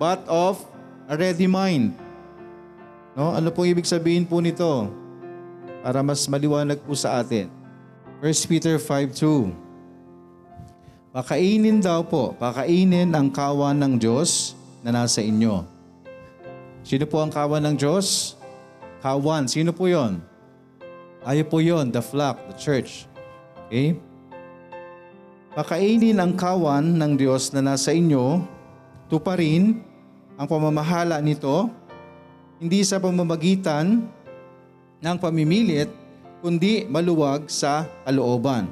but 0.00 0.24
of 0.26 0.58
a 1.06 1.14
ready 1.14 1.46
mind. 1.46 1.94
No? 3.14 3.36
Ano 3.36 3.52
pong 3.54 3.70
ibig 3.70 3.86
sabihin 3.86 4.26
po 4.26 4.42
nito? 4.42 5.01
Para 5.82 5.98
mas 6.00 6.30
maliwanag 6.30 6.78
po 6.86 6.94
sa 6.94 7.18
atin. 7.18 7.50
1 8.22 8.46
Peter 8.46 8.78
5.2 8.78 9.50
Pakainin 11.12 11.76
daw 11.82 12.00
po, 12.06 12.32
pakainin 12.40 13.12
ang 13.12 13.28
kawan 13.28 13.76
ng 13.76 14.00
Diyos 14.00 14.56
na 14.80 14.96
nasa 14.96 15.20
inyo. 15.20 15.60
Sino 16.80 17.04
po 17.04 17.20
ang 17.20 17.28
kawan 17.28 17.60
ng 17.68 17.76
Diyos? 17.76 18.38
Kawan. 19.04 19.44
Sino 19.44 19.76
po 19.76 19.92
yon? 19.92 20.24
Ayo 21.28 21.44
po 21.44 21.60
yon, 21.60 21.92
the 21.92 22.00
flock, 22.00 22.40
the 22.48 22.56
church. 22.56 23.04
Okay? 23.68 24.00
Pakainin 25.52 26.16
ang 26.16 26.32
kawan 26.32 26.96
ng 26.96 27.12
Diyos 27.20 27.52
na 27.52 27.60
nasa 27.60 27.92
inyo, 27.92 28.40
tuparin 29.12 29.84
ang 30.40 30.48
pamamahala 30.48 31.20
nito, 31.20 31.68
hindi 32.56 32.80
sa 32.88 32.96
pamamagitan 32.96 34.00
ng 35.02 35.16
pamimilit, 35.18 35.90
kundi 36.38 36.86
maluwag 36.86 37.50
sa 37.50 37.90
kalooban. 38.06 38.70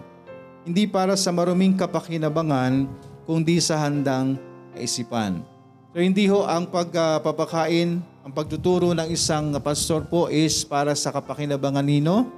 Hindi 0.63 0.87
para 0.87 1.19
sa 1.19 1.35
maruming 1.35 1.75
kapakinabangan, 1.75 2.87
kundi 3.27 3.59
sa 3.59 3.83
handang 3.83 4.39
kaisipan. 4.73 5.43
So 5.91 5.99
hindi 5.99 6.31
ho 6.31 6.47
ang 6.47 6.71
pagpapakain, 6.71 7.99
ang 8.23 8.33
pagtuturo 8.33 8.95
ng 8.95 9.11
isang 9.11 9.51
pastor 9.59 10.07
po 10.07 10.31
is 10.31 10.63
para 10.63 10.95
sa 10.95 11.11
kapakinabangan 11.11 11.83
nino, 11.83 12.31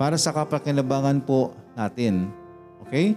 para 0.00 0.16
sa 0.16 0.32
kapakinabangan 0.32 1.20
po 1.20 1.52
natin. 1.76 2.32
Okay? 2.88 3.12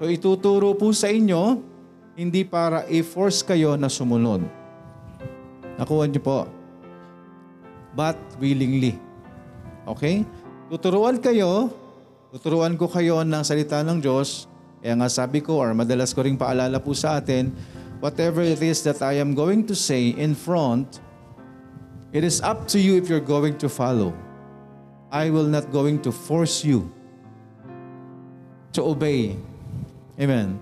So 0.00 0.08
ituturo 0.08 0.72
po 0.72 0.96
sa 0.96 1.12
inyo, 1.12 1.60
hindi 2.16 2.40
para 2.48 2.88
i-force 2.88 3.44
kayo 3.44 3.76
na 3.76 3.92
sumunod. 3.92 4.40
Nakuha 5.76 6.08
niyo 6.08 6.24
po. 6.24 6.55
But 7.96 8.20
willingly. 8.36 9.00
Okay? 9.88 10.28
Tuturuan 10.68 11.16
kayo, 11.16 11.72
tuturuan 12.28 12.76
ko 12.76 12.92
kayo 12.92 13.24
ng 13.24 13.40
salita 13.40 13.80
ng 13.80 14.04
Diyos. 14.04 14.44
Kaya 14.84 15.00
nga 15.00 15.08
sabi 15.08 15.40
ko, 15.40 15.64
or 15.64 15.72
madalas 15.72 16.12
ko 16.12 16.20
ring 16.20 16.36
paalala 16.36 16.76
po 16.76 16.92
sa 16.92 17.16
atin, 17.16 17.50
whatever 18.04 18.44
it 18.44 18.60
is 18.60 18.84
that 18.84 19.00
I 19.00 19.16
am 19.16 19.32
going 19.32 19.64
to 19.66 19.74
say 19.74 20.12
in 20.12 20.36
front, 20.36 21.00
it 22.12 22.20
is 22.20 22.44
up 22.44 22.68
to 22.70 22.78
you 22.78 23.00
if 23.00 23.08
you're 23.08 23.24
going 23.24 23.56
to 23.64 23.72
follow. 23.72 24.12
I 25.08 25.32
will 25.32 25.48
not 25.48 25.72
going 25.72 26.04
to 26.04 26.12
force 26.12 26.60
you 26.60 26.92
to 28.76 28.84
obey. 28.84 29.40
Amen. 30.20 30.60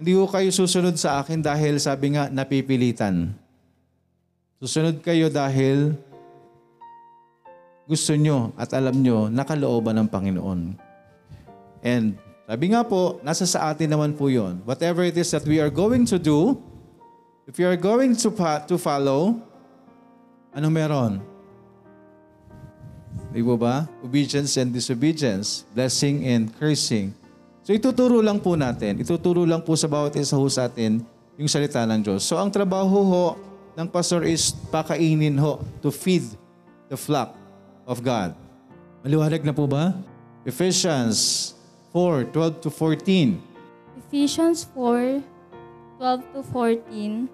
Hindi 0.00 0.16
ko 0.16 0.24
kayo 0.24 0.48
susunod 0.48 0.96
sa 0.96 1.20
akin 1.20 1.44
dahil 1.44 1.76
sabi 1.76 2.16
nga 2.16 2.32
napipilitan. 2.32 3.36
Susunod 4.56 5.04
kayo 5.04 5.28
dahil 5.28 5.92
gusto 7.90 8.14
nyo 8.14 8.54
at 8.54 8.70
alam 8.70 9.02
nyo 9.02 9.26
nakalooban 9.26 9.98
ng 9.98 10.06
Panginoon. 10.06 10.78
And 11.82 12.14
sabi 12.46 12.70
nga 12.70 12.86
po, 12.86 13.18
nasa 13.26 13.42
sa 13.50 13.74
atin 13.74 13.90
naman 13.90 14.14
po 14.14 14.30
yon. 14.30 14.62
Whatever 14.62 15.02
it 15.02 15.18
is 15.18 15.34
that 15.34 15.42
we 15.42 15.58
are 15.58 15.74
going 15.74 16.06
to 16.06 16.22
do, 16.22 16.54
if 17.50 17.58
you 17.58 17.66
are 17.66 17.74
going 17.74 18.14
to, 18.14 18.30
pa- 18.30 18.62
to 18.62 18.78
follow, 18.78 19.42
anong 20.54 20.74
meron? 20.74 21.12
Di 23.34 23.42
ba? 23.42 23.90
Obedience 24.06 24.54
and 24.54 24.70
disobedience, 24.70 25.66
blessing 25.74 26.22
and 26.30 26.54
cursing. 26.62 27.10
So 27.66 27.74
ituturo 27.74 28.22
lang 28.22 28.38
po 28.38 28.54
natin, 28.54 29.02
ituturo 29.02 29.42
lang 29.42 29.66
po 29.66 29.74
sa 29.74 29.90
bawat 29.90 30.14
isa 30.14 30.38
ho 30.38 30.46
sa 30.46 30.70
atin 30.70 31.02
yung 31.34 31.50
salita 31.50 31.82
ng 31.86 32.06
Diyos. 32.06 32.22
So 32.22 32.38
ang 32.38 32.54
trabaho 32.54 32.98
ho 33.02 33.24
ng 33.74 33.86
pastor 33.90 34.26
is 34.26 34.54
pakainin 34.70 35.38
ho 35.38 35.58
to 35.82 35.90
feed 35.90 36.26
the 36.90 36.98
flock 36.98 37.39
of 37.90 38.06
God. 38.06 38.38
Maliwanag 39.02 39.42
na 39.42 39.50
po 39.50 39.66
ba? 39.66 39.98
Ephesians 40.46 41.52
4, 41.90 42.30
12 42.30 42.62
to 42.62 42.70
14. 42.70 43.42
Ephesians 44.06 44.62
4 44.78 45.26
12 45.98 46.32
to 46.32 46.40
14 46.40 47.28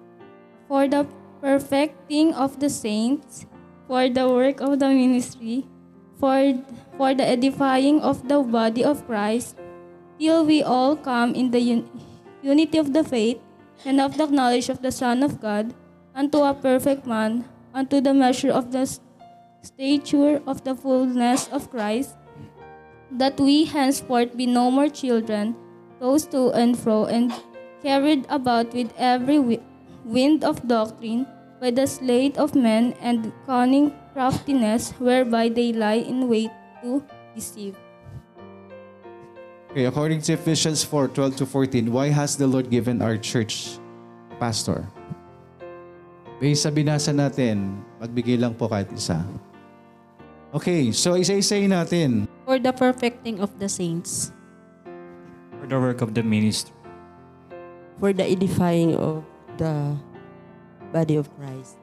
For 0.67 0.89
the 0.89 1.07
perfecting 1.39 2.35
of 2.35 2.59
the 2.59 2.67
saints, 2.67 3.47
for 3.87 4.09
the 4.11 4.27
work 4.27 4.59
of 4.59 4.83
the 4.83 4.91
ministry, 4.91 5.63
for, 6.19 6.59
for 6.99 7.15
the 7.15 7.23
edifying 7.23 8.03
of 8.03 8.27
the 8.27 8.43
body 8.43 8.83
of 8.83 9.07
Christ, 9.07 9.55
till 10.19 10.43
we 10.43 10.59
all 10.59 10.99
come 10.99 11.31
in 11.31 11.55
the 11.55 11.63
un- 11.63 11.87
unity 12.43 12.75
of 12.75 12.91
the 12.91 13.05
faith 13.05 13.39
and 13.87 14.01
of 14.03 14.19
the 14.19 14.27
knowledge 14.27 14.67
of 14.67 14.83
the 14.83 14.91
Son 14.91 15.23
of 15.23 15.39
God, 15.39 15.71
unto 16.11 16.43
a 16.43 16.51
perfect 16.51 17.07
man, 17.07 17.47
unto 17.71 18.01
the 18.01 18.11
measure 18.11 18.51
of 18.51 18.75
the 18.75 18.83
stature 19.61 20.41
of 20.45 20.63
the 20.63 20.75
fullness 20.75 21.47
of 21.49 21.69
Christ, 21.69 22.15
that 23.11 23.39
we 23.39 23.65
henceforth 23.65 24.35
be 24.35 24.45
no 24.45 24.71
more 24.71 24.89
children, 24.89 25.55
tossed 25.99 26.31
to 26.31 26.51
and 26.51 26.77
fro, 26.77 27.05
and 27.05 27.33
carried 27.81 28.25
about 28.29 28.73
with 28.73 28.91
every 28.97 29.37
wi- 29.37 29.63
wind 30.03 30.43
of 30.43 30.65
doctrine, 30.67 31.25
by 31.59 31.71
the 31.71 31.87
sleight 31.87 32.37
of 32.37 32.53
men 32.53 32.93
and 33.01 33.33
cunning 33.45 33.93
craftiness, 34.13 34.93
whereby 35.01 35.49
they 35.49 35.73
lie 35.73 36.01
in 36.01 36.29
wait 36.29 36.51
to 36.83 37.01
deceive. 37.33 37.75
Okay, 39.71 39.85
according 39.85 40.21
to 40.25 40.33
Ephesians 40.33 40.83
4, 40.83 41.09
12 41.09 41.35
to 41.37 41.45
14, 41.45 41.91
why 41.91 42.09
has 42.09 42.37
the 42.37 42.47
Lord 42.47 42.69
given 42.69 43.01
our 43.01 43.17
church 43.17 43.77
pastor? 44.39 44.85
Based 46.37 46.65
sa 46.65 46.69
binasa 46.69 47.09
natin, 47.13 47.81
magbigay 47.97 48.37
lang 48.37 48.53
po 48.53 48.69
kahit 48.69 48.93
isa. 48.93 49.21
Okay, 50.57 50.89
so 50.89 51.13
isa-isayin 51.13 51.69
natin. 51.69 52.25
For 52.49 52.57
the 52.57 52.73
perfecting 52.73 53.37
of 53.45 53.53
the 53.61 53.69
saints. 53.69 54.33
For 55.61 55.69
the 55.69 55.77
work 55.77 56.01
of 56.01 56.17
the 56.17 56.25
ministry. 56.25 56.73
for 57.99 58.13
the 58.13 58.25
edifying 58.25 58.95
of 58.95 59.25
the 59.57 59.97
body 60.93 61.15
of 61.17 61.29
Christ. 61.35 61.77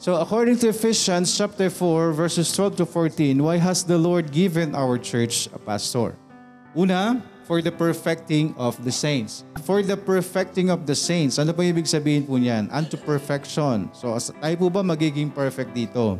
So 0.00 0.16
according 0.16 0.56
to 0.64 0.68
Ephesians 0.72 1.36
chapter 1.36 1.68
4 1.68 2.12
verses 2.12 2.48
12 2.56 2.76
to 2.76 2.86
14, 2.86 3.36
why 3.42 3.56
has 3.56 3.84
the 3.84 3.98
Lord 3.98 4.32
given 4.32 4.74
our 4.74 4.96
church 4.96 5.48
a 5.52 5.58
pastor? 5.58 6.16
Una, 6.76 7.20
for 7.44 7.60
the 7.60 7.72
perfecting 7.72 8.54
of 8.56 8.80
the 8.84 8.92
saints. 8.92 9.44
For 9.64 9.82
the 9.82 9.96
perfecting 9.96 10.70
of 10.70 10.86
the 10.86 10.94
saints. 10.94 11.36
Ano 11.36 11.52
po 11.52 11.60
ibig 11.66 11.84
sabihin 11.84 12.24
po 12.24 12.38
niyan? 12.38 12.70
Unto 12.70 12.96
perfection. 12.96 13.90
So, 13.92 14.14
as- 14.14 14.30
tayo 14.30 14.56
po 14.56 14.70
ba 14.70 14.80
magiging 14.86 15.34
perfect 15.34 15.74
dito? 15.74 16.16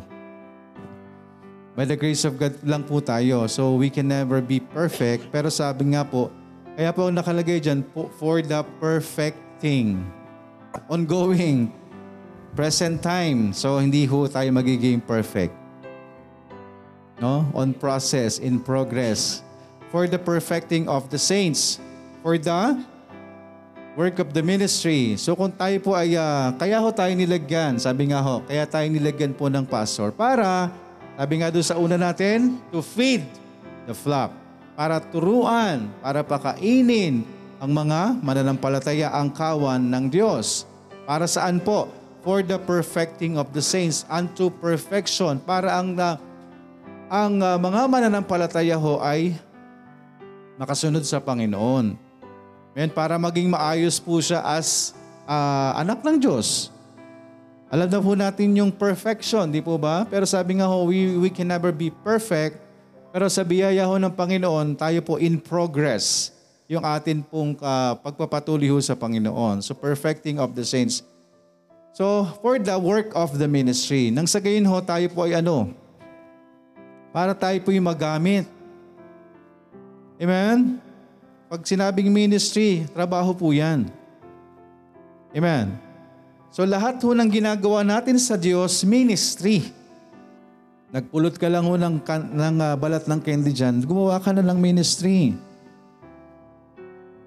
By 1.71 1.87
the 1.87 1.95
grace 1.95 2.27
of 2.27 2.35
God 2.35 2.59
lang 2.67 2.83
po 2.83 2.99
tayo. 2.99 3.47
So, 3.47 3.79
we 3.79 3.87
can 3.87 4.11
never 4.11 4.43
be 4.43 4.59
perfect. 4.59 5.31
Pero 5.31 5.47
sabi 5.47 5.95
nga 5.95 6.03
po, 6.03 6.27
kaya 6.75 6.91
po 6.91 7.07
ang 7.07 7.15
nakalagay 7.15 7.63
dyan, 7.63 7.83
for 8.19 8.43
the 8.43 8.61
perfecting. 8.83 10.03
Ongoing. 10.91 11.71
Present 12.51 12.99
time. 12.99 13.55
So, 13.55 13.79
hindi 13.79 14.03
ho 14.03 14.27
tayo 14.27 14.51
magiging 14.51 14.99
perfect. 14.99 15.55
No? 17.23 17.47
On 17.55 17.71
process, 17.71 18.41
in 18.41 18.59
progress. 18.59 19.39
For 19.93 20.07
the 20.09 20.19
perfecting 20.19 20.91
of 20.91 21.07
the 21.07 21.19
saints. 21.19 21.79
For 22.19 22.35
the 22.35 22.81
work 23.95 24.19
of 24.23 24.31
the 24.31 24.43
ministry. 24.43 25.19
So 25.19 25.35
kung 25.35 25.51
tayo 25.51 25.75
po 25.83 25.91
ay, 25.95 26.15
ah, 26.15 26.55
kaya 26.55 26.79
ho 26.79 26.89
tayo 26.95 27.11
nilagyan, 27.11 27.75
sabi 27.75 28.11
nga 28.11 28.23
ho, 28.23 28.39
kaya 28.47 28.63
tayo 28.63 28.87
nilagyan 28.87 29.35
po 29.35 29.51
ng 29.51 29.67
pastor 29.67 30.15
para, 30.15 30.71
sabi 31.21 31.37
nga 31.37 31.53
doon 31.53 31.61
sa 31.61 31.77
una 31.77 32.01
natin, 32.01 32.57
to 32.73 32.81
feed 32.81 33.21
the 33.85 33.93
flock. 33.93 34.33
Para 34.73 34.97
turuan, 34.97 35.85
para 36.01 36.25
pakainin 36.25 37.21
ang 37.61 37.69
mga 37.69 38.17
mananampalataya 38.25 39.13
ang 39.13 39.29
kawan 39.29 39.85
ng 39.85 40.09
Diyos. 40.09 40.65
Para 41.05 41.29
saan 41.29 41.61
po? 41.61 41.93
For 42.25 42.41
the 42.41 42.57
perfecting 42.57 43.37
of 43.37 43.53
the 43.53 43.61
saints 43.61 44.01
unto 44.09 44.49
perfection. 44.49 45.37
Para 45.37 45.77
ang 45.77 45.93
na, 45.93 46.17
ang 47.05 47.37
ah, 47.37 47.61
mga 47.61 47.85
mananampalataya 47.85 48.81
ho 48.81 48.97
ay 48.97 49.37
makasunod 50.57 51.05
sa 51.05 51.21
Panginoon. 51.21 51.93
Amen, 52.73 52.89
para 52.97 53.21
maging 53.21 53.45
maayos 53.45 54.01
po 54.01 54.17
siya 54.17 54.41
as 54.41 54.97
ah, 55.29 55.77
anak 55.77 56.01
ng 56.01 56.17
Diyos. 56.17 56.73
Alam 57.71 57.87
na 57.87 58.03
po 58.03 58.11
natin 58.19 58.51
yung 58.51 58.67
perfection, 58.67 59.47
di 59.47 59.63
po 59.63 59.79
ba? 59.79 60.03
Pero 60.03 60.27
sabi 60.27 60.59
nga 60.59 60.67
ho, 60.67 60.91
we, 60.91 61.15
we 61.15 61.31
can 61.31 61.47
never 61.47 61.71
be 61.71 61.87
perfect. 61.87 62.59
Pero 63.15 63.31
sa 63.31 63.47
biyaya 63.47 63.87
ho 63.87 63.95
ng 63.95 64.11
Panginoon, 64.11 64.75
tayo 64.75 64.99
po 64.99 65.15
in 65.15 65.39
progress 65.39 66.35
yung 66.67 66.83
atin 66.83 67.23
pong 67.23 67.55
ah, 67.63 67.95
pagpapatuloy 67.95 68.67
ho 68.67 68.79
sa 68.83 68.91
Panginoon. 68.95 69.63
So 69.63 69.71
perfecting 69.71 70.35
of 70.35 70.51
the 70.51 70.67
saints. 70.67 70.99
So 71.95 72.27
for 72.43 72.59
the 72.59 72.75
work 72.75 73.15
of 73.15 73.39
the 73.39 73.47
ministry, 73.47 74.11
nang 74.11 74.27
sa 74.27 74.43
gayon 74.43 74.67
ho, 74.67 74.79
tayo 74.83 75.07
po 75.07 75.27
ay 75.27 75.39
ano? 75.39 75.71
Para 77.15 77.31
tayo 77.31 77.55
po 77.63 77.71
yung 77.71 77.87
magamit. 77.87 78.47
Amen? 80.19 80.79
Pag 81.47 81.63
sinabing 81.63 82.11
ministry, 82.11 82.83
trabaho 82.91 83.31
po 83.31 83.51
yan. 83.51 83.87
Amen? 85.35 85.90
So 86.51 86.67
lahat 86.67 86.99
ho 86.99 87.15
ng 87.15 87.31
ginagawa 87.31 87.79
natin 87.87 88.19
sa 88.19 88.35
Diyos, 88.35 88.83
ministry. 88.83 89.71
Nagpulot 90.91 91.39
ka 91.39 91.47
lang 91.47 91.63
ho 91.63 91.79
ng, 91.79 92.03
ng 92.03 92.55
ah, 92.59 92.75
balat 92.75 93.07
ng 93.07 93.23
candy 93.23 93.55
dyan, 93.55 93.79
gumawa 93.87 94.19
ka 94.19 94.35
na 94.35 94.43
ng 94.43 94.59
ministry. 94.59 95.31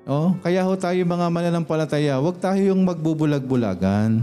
No? 0.05 0.37
Kaya 0.45 0.61
ho 0.69 0.77
tayo 0.77 1.01
mga 1.01 1.33
mananampalataya, 1.33 2.21
huwag 2.21 2.37
tayo 2.37 2.61
yung 2.61 2.85
magbubulag-bulagan. 2.85 4.21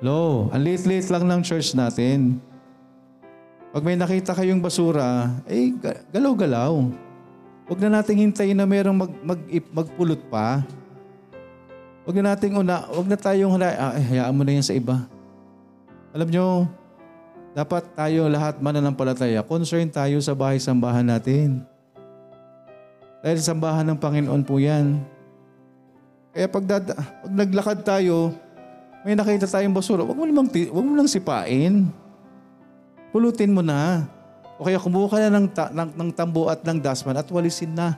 Lo, 0.00 0.48
ang 0.48 0.64
liit-liit 0.64 1.12
lang 1.12 1.28
ng 1.28 1.44
church 1.44 1.76
natin. 1.76 2.40
Pag 3.76 3.84
may 3.84 4.00
nakita 4.00 4.32
kayong 4.32 4.64
basura, 4.64 5.28
eh, 5.44 5.68
ga- 5.76 6.00
galaw-galaw. 6.08 6.72
Huwag 7.68 7.80
na 7.84 8.00
nating 8.00 8.24
hintayin 8.24 8.56
na 8.56 8.64
mayroong 8.64 8.96
mag, 8.96 9.12
mag, 9.20 9.40
magpulot 9.68 10.24
pa. 10.32 10.64
Huwag 12.02 12.18
na 12.18 12.34
nating 12.34 12.58
una, 12.58 12.82
huwag 12.90 13.06
na 13.06 13.14
tayong, 13.14 13.54
hula- 13.54 13.78
ah, 13.78 13.94
eh, 13.94 14.02
hayaan 14.02 14.34
mo 14.34 14.42
na 14.42 14.58
yan 14.58 14.66
sa 14.66 14.74
iba. 14.74 15.06
Alam 16.10 16.28
nyo, 16.34 16.66
dapat 17.54 17.86
tayo 17.94 18.26
lahat 18.26 18.58
mananampalataya, 18.58 19.46
concern 19.46 19.86
tayo 19.86 20.18
sa 20.18 20.34
bahay-sambahan 20.34 21.06
natin. 21.06 21.62
Dahil 23.22 23.38
sambahan 23.38 23.86
ng 23.86 23.98
Panginoon 24.02 24.42
po 24.42 24.58
yan. 24.58 24.98
Kaya 26.34 26.50
pag, 26.50 26.64
dada, 26.66 26.92
pag 26.98 27.32
naglakad 27.32 27.78
tayo, 27.86 28.34
may 29.06 29.14
nakita 29.14 29.46
tayong 29.46 29.70
basura, 29.70 30.02
huwag 30.02 30.18
mo, 30.18 30.26
lamang, 30.26 30.50
ti- 30.50 30.74
huwag 30.74 30.82
mo 30.82 30.98
lang 30.98 31.06
sipain. 31.06 31.86
Pulutin 33.14 33.54
mo 33.54 33.62
na. 33.62 34.10
O 34.58 34.66
kaya 34.66 34.82
kumuha 34.82 35.06
ka 35.06 35.18
na 35.22 35.38
ng, 35.38 35.46
ta- 35.54 35.70
ng, 35.70 35.90
ng 35.94 36.10
tambo 36.10 36.50
at 36.50 36.66
ng 36.66 36.82
dasman 36.82 37.14
at 37.14 37.30
walisin 37.30 37.78
na. 37.78 37.94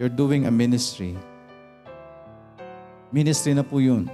You're 0.00 0.08
doing 0.12 0.48
a 0.48 0.52
ministry. 0.54 1.12
Ministry 3.10 3.58
na 3.58 3.66
po 3.66 3.82
yun. 3.82 4.06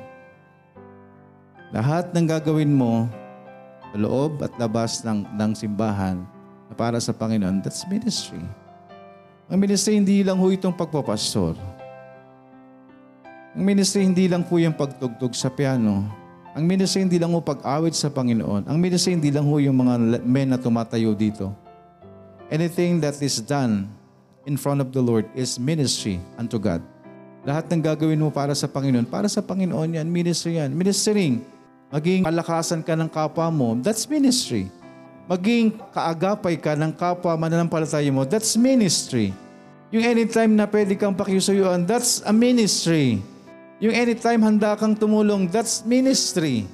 Lahat 1.68 2.16
ng 2.16 2.24
gagawin 2.24 2.72
mo 2.72 3.04
sa 3.92 3.96
loob 4.00 4.40
at 4.40 4.52
labas 4.56 5.04
ng, 5.04 5.28
ng 5.36 5.52
simbahan 5.52 6.24
na 6.64 6.72
para 6.72 6.96
sa 6.96 7.12
Panginoon, 7.12 7.60
that's 7.60 7.84
ministry. 7.92 8.40
Ang 9.52 9.60
ministry 9.60 10.00
hindi 10.00 10.24
lang 10.24 10.40
ho 10.40 10.48
itong 10.48 10.72
pagpapastor. 10.72 11.60
Ang 13.52 13.62
ministry 13.68 14.00
hindi 14.00 14.32
lang 14.32 14.48
po 14.48 14.56
yung 14.56 14.72
pagtugtog 14.72 15.36
sa 15.36 15.52
piano. 15.52 16.08
Ang 16.56 16.64
ministry 16.64 17.04
hindi 17.04 17.20
lang 17.20 17.36
ho 17.36 17.44
pag-awit 17.44 17.92
sa 17.92 18.08
Panginoon. 18.08 18.64
Ang 18.64 18.76
ministry 18.80 19.12
hindi 19.12 19.28
lang 19.28 19.44
ho 19.44 19.60
yung 19.60 19.76
mga 19.76 20.24
men 20.24 20.48
na 20.48 20.56
tumatayo 20.56 21.12
dito. 21.12 21.52
Anything 22.48 23.04
that 23.04 23.20
is 23.20 23.44
done 23.44 23.92
in 24.48 24.56
front 24.56 24.80
of 24.80 24.88
the 24.88 25.04
Lord 25.04 25.28
is 25.36 25.60
ministry 25.60 26.16
unto 26.40 26.56
God. 26.56 26.95
Lahat 27.46 27.62
ng 27.70 27.78
gagawin 27.78 28.18
mo 28.18 28.34
para 28.34 28.58
sa 28.58 28.66
Panginoon, 28.66 29.06
para 29.06 29.30
sa 29.30 29.38
Panginoon 29.38 30.02
yan, 30.02 30.10
ministry 30.10 30.58
yan. 30.58 30.74
Ministering, 30.74 31.46
maging 31.94 32.26
palakasan 32.26 32.82
ka 32.82 32.98
ng 32.98 33.06
kapwa 33.06 33.54
mo, 33.54 33.78
that's 33.78 34.10
ministry. 34.10 34.66
Maging 35.30 35.78
kaagapay 35.94 36.58
ka 36.58 36.74
ng 36.74 36.90
kapwa 36.98 37.38
mananampalataya 37.38 38.10
mo, 38.10 38.26
that's 38.26 38.58
ministry. 38.58 39.30
Yung 39.94 40.02
anytime 40.02 40.58
na 40.58 40.66
pwede 40.66 40.98
kang 40.98 41.14
pakiusayuan, 41.14 41.86
that's 41.86 42.18
a 42.26 42.34
ministry. 42.34 43.22
Yung 43.78 43.94
anytime 43.94 44.42
handa 44.42 44.74
kang 44.74 44.98
tumulong, 44.98 45.46
that's 45.46 45.86
ministry. 45.86 46.66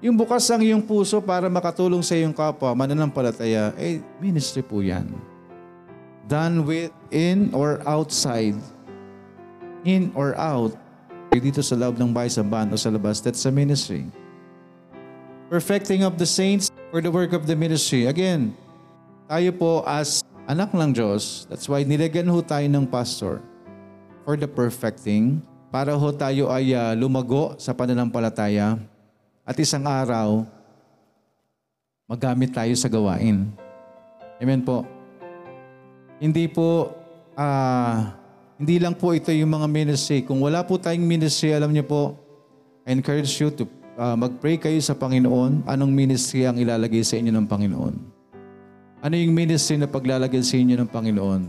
Yung 0.00 0.16
bukas 0.16 0.48
ang 0.48 0.64
iyong 0.64 0.80
puso 0.80 1.20
para 1.20 1.52
makatulong 1.52 2.00
sa 2.00 2.16
iyong 2.16 2.32
kapwa, 2.32 2.72
mananampalataya, 2.72 3.76
eh, 3.76 4.00
ministry 4.16 4.64
po 4.64 4.80
yan. 4.80 5.12
Done 6.24 6.64
with 6.64 6.88
in 7.12 7.52
or 7.52 7.84
outside. 7.84 8.56
In 9.86 10.12
or 10.12 10.36
out. 10.36 10.76
Dito 11.30 11.62
sa 11.62 11.78
loob 11.78 11.96
ng 11.96 12.10
bahay, 12.10 12.28
sa 12.28 12.42
bahan 12.42 12.74
o 12.74 12.76
sa 12.76 12.90
labas, 12.90 13.22
that's 13.22 13.46
a 13.46 13.52
ministry. 13.54 14.04
Perfecting 15.46 16.02
of 16.02 16.18
the 16.18 16.26
saints 16.26 16.68
for 16.90 16.98
the 16.98 17.10
work 17.10 17.30
of 17.30 17.46
the 17.46 17.54
ministry. 17.54 18.10
Again, 18.10 18.52
tayo 19.30 19.50
po 19.54 19.70
as 19.86 20.26
anak 20.50 20.74
ng 20.74 20.90
Diyos, 20.90 21.46
that's 21.46 21.70
why 21.70 21.86
nilagyan 21.86 22.26
ho 22.26 22.42
tayo 22.42 22.66
ng 22.66 22.82
pastor 22.82 23.38
for 24.26 24.34
the 24.34 24.50
perfecting, 24.50 25.38
para 25.70 25.94
ho 25.94 26.08
tayo 26.10 26.50
ay 26.50 26.74
ah, 26.74 26.98
lumago 26.98 27.54
sa 27.56 27.70
pananampalataya 27.70 28.74
at 29.46 29.56
isang 29.58 29.86
araw, 29.86 30.42
magamit 32.10 32.50
tayo 32.50 32.74
sa 32.74 32.90
gawain. 32.90 33.54
Amen 34.42 34.62
po. 34.66 34.82
Hindi 36.18 36.50
po, 36.50 36.90
ah, 37.38 38.18
hindi 38.60 38.76
lang 38.76 38.92
po 38.92 39.16
ito 39.16 39.32
yung 39.32 39.56
mga 39.56 39.64
ministry. 39.72 40.20
Kung 40.20 40.44
wala 40.44 40.60
po 40.60 40.76
tayong 40.76 41.00
ministry, 41.00 41.56
alam 41.56 41.72
niyo 41.72 41.80
po, 41.88 42.20
I 42.84 42.92
encourage 42.92 43.32
you 43.40 43.48
to 43.56 43.64
ah, 43.96 44.12
mag-pray 44.12 44.60
kayo 44.60 44.76
sa 44.84 44.92
Panginoon. 44.92 45.64
Anong 45.64 45.88
ministry 45.88 46.44
ang 46.44 46.60
ilalagay 46.60 47.00
sa 47.00 47.16
inyo 47.16 47.32
ng 47.32 47.48
Panginoon? 47.48 47.94
Ano 49.00 49.14
yung 49.16 49.32
ministry 49.32 49.80
na 49.80 49.88
paglalagay 49.88 50.44
sa 50.44 50.60
inyo 50.60 50.76
ng 50.76 50.92
Panginoon? 50.92 51.42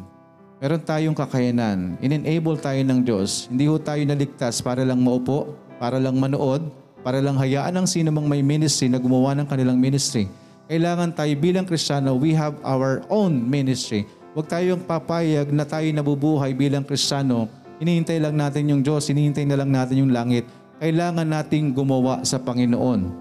Meron 0.64 0.82
tayong 0.88 1.12
kakayanan. 1.12 2.00
In-enable 2.00 2.56
tayo 2.56 2.80
ng 2.80 3.04
Diyos. 3.04 3.52
Hindi 3.52 3.68
ho 3.68 3.76
tayo 3.76 4.00
naligtas 4.08 4.64
para 4.64 4.88
lang 4.88 5.04
maupo, 5.04 5.52
para 5.84 6.00
lang 6.00 6.16
manood, 6.16 6.64
para 7.04 7.20
lang 7.20 7.36
hayaan 7.36 7.76
ng 7.76 7.88
sino 7.92 8.08
mang 8.16 8.32
may 8.32 8.40
ministry 8.40 8.88
na 8.88 9.04
gumawa 9.04 9.36
ng 9.36 9.52
kanilang 9.52 9.76
ministry. 9.76 10.32
Kailangan 10.72 11.12
tayo 11.12 11.34
bilang 11.36 11.68
Kristiyano, 11.68 12.16
we 12.16 12.32
have 12.32 12.56
our 12.64 13.04
own 13.12 13.44
ministry. 13.52 14.08
Huwag 14.32 14.48
tayong 14.48 14.88
papayag 14.88 15.52
na 15.52 15.68
tayo 15.68 15.84
nabubuhay 15.92 16.56
bilang 16.56 16.88
Kristiyano. 16.88 17.52
Hinihintay 17.84 18.16
lang 18.16 18.40
natin 18.40 18.64
yung 18.72 18.80
Diyos, 18.80 19.12
hinihintay 19.12 19.44
na 19.44 19.60
lang 19.60 19.68
natin 19.68 20.08
yung 20.08 20.16
langit. 20.16 20.48
Kailangan 20.80 21.28
nating 21.28 21.76
gumawa 21.76 22.24
sa 22.24 22.40
Panginoon. 22.40 23.12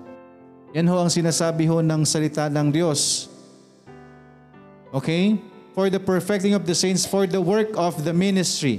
Yan 0.71 0.87
ho 0.87 1.03
ang 1.03 1.11
sinasabi 1.11 1.67
ho 1.67 1.83
ng 1.83 2.07
salita 2.07 2.47
ng 2.47 2.71
Diyos. 2.71 3.27
Okay? 4.95 5.35
For 5.75 5.91
the 5.91 5.99
perfecting 5.99 6.55
of 6.55 6.63
the 6.63 6.79
saints, 6.79 7.03
for 7.03 7.27
the 7.27 7.43
work 7.43 7.75
of 7.75 8.07
the 8.07 8.15
ministry. 8.15 8.79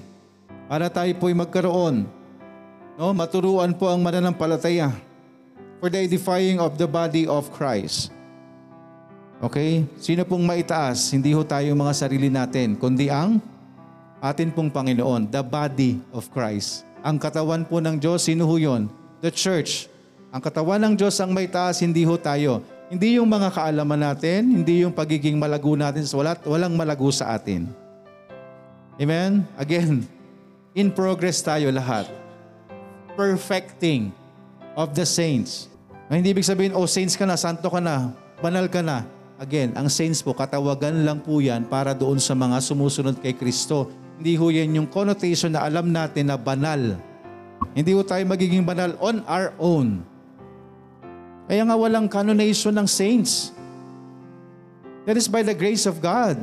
Para 0.72 0.88
tayo 0.88 1.12
po'y 1.20 1.36
magkaroon. 1.36 2.08
No? 2.96 3.12
Maturuan 3.12 3.76
po 3.76 3.91
ang 3.91 4.00
mananampalataya. 4.00 4.96
For 5.84 5.91
the 5.91 6.08
edifying 6.08 6.63
of 6.63 6.80
the 6.80 6.88
body 6.88 7.28
of 7.28 7.52
Christ. 7.52 8.21
Okay? 9.41 9.89
Sino 9.97 10.21
pong 10.21 10.45
maitaas? 10.45 11.10
Hindi 11.10 11.34
ho 11.34 11.41
tayo 11.41 11.73
mga 11.73 11.97
sarili 11.97 12.30
natin, 12.30 12.77
kundi 12.77 13.10
ang 13.10 13.41
atin 14.21 14.54
pong 14.54 14.69
Panginoon, 14.69 15.34
the 15.34 15.41
body 15.41 15.97
of 16.13 16.30
Christ. 16.30 16.86
Ang 17.01 17.17
katawan 17.17 17.65
po 17.65 17.82
ng 17.82 17.97
Diyos, 17.97 18.30
sino 18.30 18.45
ho 18.45 18.56
yun? 18.62 18.86
The 19.25 19.34
church. 19.34 19.89
Ang 20.30 20.45
katawan 20.45 20.77
ng 20.86 20.93
Diyos 20.93 21.17
ang 21.17 21.34
may 21.34 21.49
taas, 21.49 21.82
hindi 21.82 22.06
ho 22.06 22.13
tayo. 22.21 22.62
Hindi 22.93 23.17
yung 23.17 23.25
mga 23.25 23.49
kaalaman 23.49 24.13
natin, 24.13 24.62
hindi 24.62 24.86
yung 24.86 24.93
pagiging 24.93 25.41
malago 25.41 25.73
natin, 25.73 26.06
wala, 26.13 26.38
walang 26.45 26.77
malago 26.77 27.10
sa 27.10 27.34
atin. 27.34 27.65
Amen? 29.01 29.41
Again, 29.58 30.06
in 30.77 30.93
progress 30.93 31.41
tayo 31.41 31.73
lahat. 31.73 32.06
Perfecting 33.17 34.13
of 34.77 34.93
the 34.93 35.08
saints. 35.08 35.65
Hindi 36.06 36.30
ibig 36.30 36.45
sabihin, 36.45 36.77
oh 36.77 36.86
saints 36.86 37.17
ka 37.17 37.25
na, 37.25 37.34
santo 37.39 37.65
ka 37.71 37.82
na, 37.82 38.13
banal 38.38 38.69
ka 38.69 38.86
na. 38.86 39.01
Again, 39.41 39.73
ang 39.73 39.89
saints 39.89 40.21
po, 40.21 40.38
katawagan 40.38 41.01
lang 41.01 41.17
po 41.17 41.41
yan 41.41 41.65
para 41.65 41.97
doon 41.97 42.21
sa 42.21 42.38
mga 42.38 42.62
sumusunod 42.62 43.17
kay 43.17 43.34
Kristo. 43.34 43.89
Hindi 44.21 44.38
ho 44.38 44.54
yan 44.54 44.77
yung 44.77 44.86
connotation 44.86 45.58
na 45.58 45.65
alam 45.65 45.89
natin 45.89 46.30
na 46.30 46.38
banal. 46.38 46.93
Hindi 47.73 47.89
ho 47.97 48.06
tayo 48.06 48.21
magiging 48.30 48.62
banal 48.62 48.93
on 49.01 49.25
our 49.25 49.49
own. 49.58 50.06
Kaya 51.49 51.65
nga 51.65 51.73
walang 51.73 52.06
canonization 52.06 52.77
ng 52.77 52.86
saints. 52.86 53.49
That 55.10 55.17
is 55.17 55.25
by 55.25 55.41
the 55.41 55.58
grace 55.58 55.89
of 55.89 56.06
God. 56.06 56.38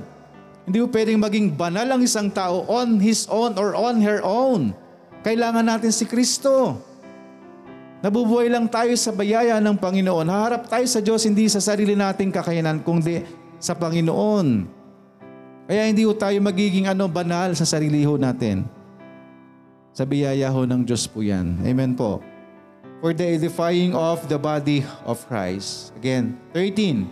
Hindi 0.67 0.83
po 0.83 0.91
pwedeng 0.91 1.23
maging 1.23 1.55
banal 1.55 1.87
ang 1.95 2.03
isang 2.03 2.35
tao 2.35 2.67
on 2.67 2.99
his 2.99 3.31
own 3.31 3.55
or 3.63 3.79
on 3.79 4.03
her 4.03 4.19
own. 4.27 4.75
Kailangan 5.23 5.71
natin 5.71 5.95
si 5.95 6.03
Kristo. 6.03 6.83
Nabubuhay 7.99 8.47
lang 8.47 8.71
tayo 8.71 8.95
sa 8.95 9.11
bayaya 9.11 9.59
ng 9.59 9.75
Panginoon. 9.75 10.31
Haharap 10.31 10.71
tayo 10.71 10.87
sa 10.87 11.03
Diyos 11.03 11.27
hindi 11.27 11.51
sa 11.51 11.59
sarili 11.59 11.99
nating 11.99 12.31
kakayanan, 12.31 12.79
kundi 12.87 13.27
sa 13.59 13.75
Panginoon. 13.75 14.71
Kaya 15.67 15.83
hindi 15.91 16.07
ho 16.07 16.15
tayo 16.15 16.39
magiging 16.39 16.87
ano, 16.87 17.11
banal 17.11 17.59
sa 17.59 17.67
sarili 17.67 18.07
ho 18.07 18.15
natin. 18.15 18.63
Sa 19.91 20.07
biyaya 20.07 20.47
ho 20.55 20.63
ng 20.63 20.87
Diyos 20.87 21.11
po 21.11 21.27
yan. 21.27 21.59
Amen 21.67 21.99
po. 21.99 22.23
For 23.03 23.11
the 23.11 23.35
edifying 23.35 23.99
of 23.99 24.31
the 24.31 24.39
body 24.39 24.87
of 25.03 25.27
Christ. 25.27 25.91
Again, 25.99 26.39
13. 26.55 27.03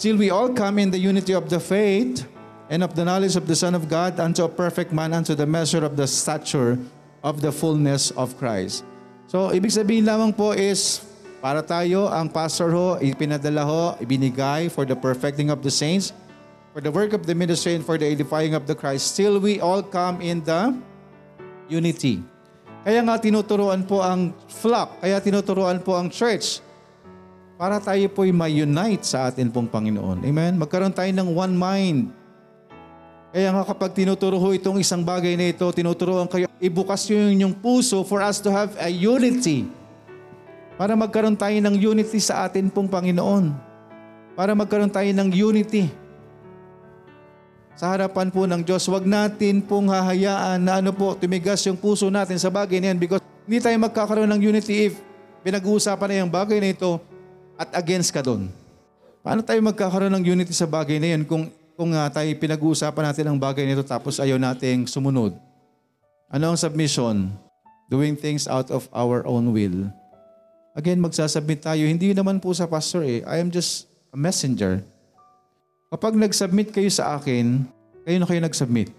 Till 0.00 0.16
we 0.16 0.32
all 0.32 0.52
come 0.56 0.80
in 0.80 0.88
the 0.88 1.00
unity 1.00 1.36
of 1.36 1.52
the 1.52 1.60
faith 1.60 2.24
and 2.72 2.80
of 2.80 2.96
the 2.96 3.04
knowledge 3.04 3.36
of 3.36 3.44
the 3.44 3.56
Son 3.56 3.76
of 3.76 3.92
God 3.92 4.16
unto 4.16 4.44
a 4.44 4.52
perfect 4.52 4.88
man, 4.88 5.12
unto 5.12 5.36
the 5.36 5.46
measure 5.46 5.84
of 5.84 6.00
the 6.00 6.08
stature 6.08 6.80
of 7.20 7.44
the 7.44 7.52
fullness 7.52 8.08
of 8.16 8.40
Christ. 8.40 8.88
So, 9.26 9.50
ibig 9.50 9.74
sabihin 9.74 10.06
lamang 10.06 10.30
po 10.30 10.54
is, 10.54 11.02
para 11.42 11.58
tayo, 11.62 12.06
ang 12.06 12.30
pastor 12.30 12.70
ho, 12.70 12.98
ipinadala 13.02 13.62
ho, 13.66 13.82
ibinigay 13.98 14.70
for 14.70 14.86
the 14.86 14.94
perfecting 14.94 15.50
of 15.50 15.62
the 15.62 15.70
saints, 15.70 16.14
for 16.70 16.78
the 16.78 16.90
work 16.90 17.10
of 17.10 17.26
the 17.26 17.34
ministry, 17.34 17.74
and 17.74 17.82
for 17.82 17.98
the 17.98 18.06
edifying 18.06 18.54
of 18.54 18.70
the 18.70 18.74
Christ. 18.74 19.18
Still, 19.18 19.42
we 19.42 19.58
all 19.58 19.82
come 19.82 20.22
in 20.22 20.46
the 20.46 20.74
unity. 21.66 22.22
Kaya 22.86 23.02
nga 23.02 23.18
tinuturuan 23.18 23.82
po 23.82 23.98
ang 23.98 24.30
flock, 24.46 25.02
kaya 25.02 25.18
tinuturuan 25.18 25.82
po 25.82 25.98
ang 25.98 26.06
church 26.06 26.62
para 27.56 27.82
tayo 27.82 28.06
po'y 28.12 28.30
ma-unite 28.30 29.02
sa 29.02 29.26
atin 29.26 29.50
pong 29.50 29.66
Panginoon. 29.66 30.22
Amen? 30.22 30.54
Magkaroon 30.54 30.94
tayo 30.94 31.08
ng 31.10 31.34
one 31.34 31.54
mind. 31.56 32.00
Kaya 33.36 33.52
nga 33.52 33.68
kapag 33.68 33.92
tinuturo 33.92 34.40
ho 34.40 34.48
itong 34.56 34.80
isang 34.80 35.04
bagay 35.04 35.36
na 35.36 35.52
ito, 35.52 35.68
tinuturuan 35.68 36.24
kayo, 36.24 36.48
ibukas 36.56 37.04
nyo 37.04 37.20
yung 37.20 37.32
inyong 37.36 37.54
puso 37.60 38.00
for 38.00 38.24
us 38.24 38.40
to 38.40 38.48
have 38.48 38.72
a 38.80 38.88
unity. 38.88 39.68
Para 40.80 40.96
magkaroon 40.96 41.36
tayo 41.36 41.52
ng 41.52 41.76
unity 41.76 42.16
sa 42.16 42.48
atin 42.48 42.72
pong 42.72 42.88
Panginoon. 42.88 43.52
Para 44.32 44.56
magkaroon 44.56 44.88
tayo 44.88 45.12
ng 45.12 45.28
unity 45.28 45.84
sa 47.76 47.92
harapan 47.92 48.32
po 48.32 48.48
ng 48.48 48.64
Diyos. 48.64 48.88
Huwag 48.88 49.04
natin 49.04 49.60
pong 49.60 49.92
hahayaan 49.92 50.56
na 50.56 50.80
ano 50.80 50.96
po, 50.96 51.12
tumigas 51.12 51.60
yung 51.68 51.76
puso 51.76 52.08
natin 52.08 52.40
sa 52.40 52.48
bagay 52.48 52.80
na 52.80 52.96
yan 52.96 52.98
because 53.04 53.20
hindi 53.44 53.60
tayo 53.60 53.76
magkakaroon 53.76 54.32
ng 54.32 54.40
unity 54.48 54.88
if 54.88 54.96
pinag-uusapan 55.44 56.08
na 56.08 56.16
yung 56.24 56.32
bagay 56.32 56.56
na 56.56 56.72
ito 56.72 56.96
at 57.60 57.68
against 57.76 58.16
ka 58.16 58.24
doon. 58.24 58.48
Paano 59.20 59.44
tayo 59.44 59.60
magkakaroon 59.60 60.16
ng 60.16 60.24
unity 60.24 60.56
sa 60.56 60.64
bagay 60.64 60.96
na 60.96 61.12
yan 61.12 61.28
kung, 61.28 61.52
kung 61.76 61.92
uh, 61.92 62.08
tayo 62.08 62.26
pinag-uusapan 62.40 63.04
natin 63.12 63.28
ang 63.28 63.36
bagay 63.36 63.68
na 63.68 63.76
ito 63.76 63.84
tapos 63.84 64.16
ayaw 64.16 64.40
nating 64.40 64.88
sumunod? 64.88 65.36
Ano 66.32 66.50
ang 66.50 66.58
submission? 66.58 67.30
Doing 67.86 68.18
things 68.18 68.50
out 68.50 68.72
of 68.72 68.88
our 68.90 69.22
own 69.28 69.54
will. 69.54 69.86
Again, 70.74 70.98
magsasubmit 70.98 71.62
tayo. 71.62 71.86
Hindi 71.86 72.10
naman 72.16 72.42
po 72.42 72.50
sa 72.50 72.66
pastor 72.66 73.06
eh. 73.06 73.22
I 73.22 73.38
am 73.38 73.52
just 73.52 73.86
a 74.10 74.18
messenger. 74.18 74.82
Kapag 75.92 76.18
nag-submit 76.18 76.74
kayo 76.74 76.90
sa 76.90 77.14
akin, 77.14 77.62
kayo 78.02 78.16
na 78.18 78.26
kayo 78.26 78.40
nag-submit. 78.42 78.90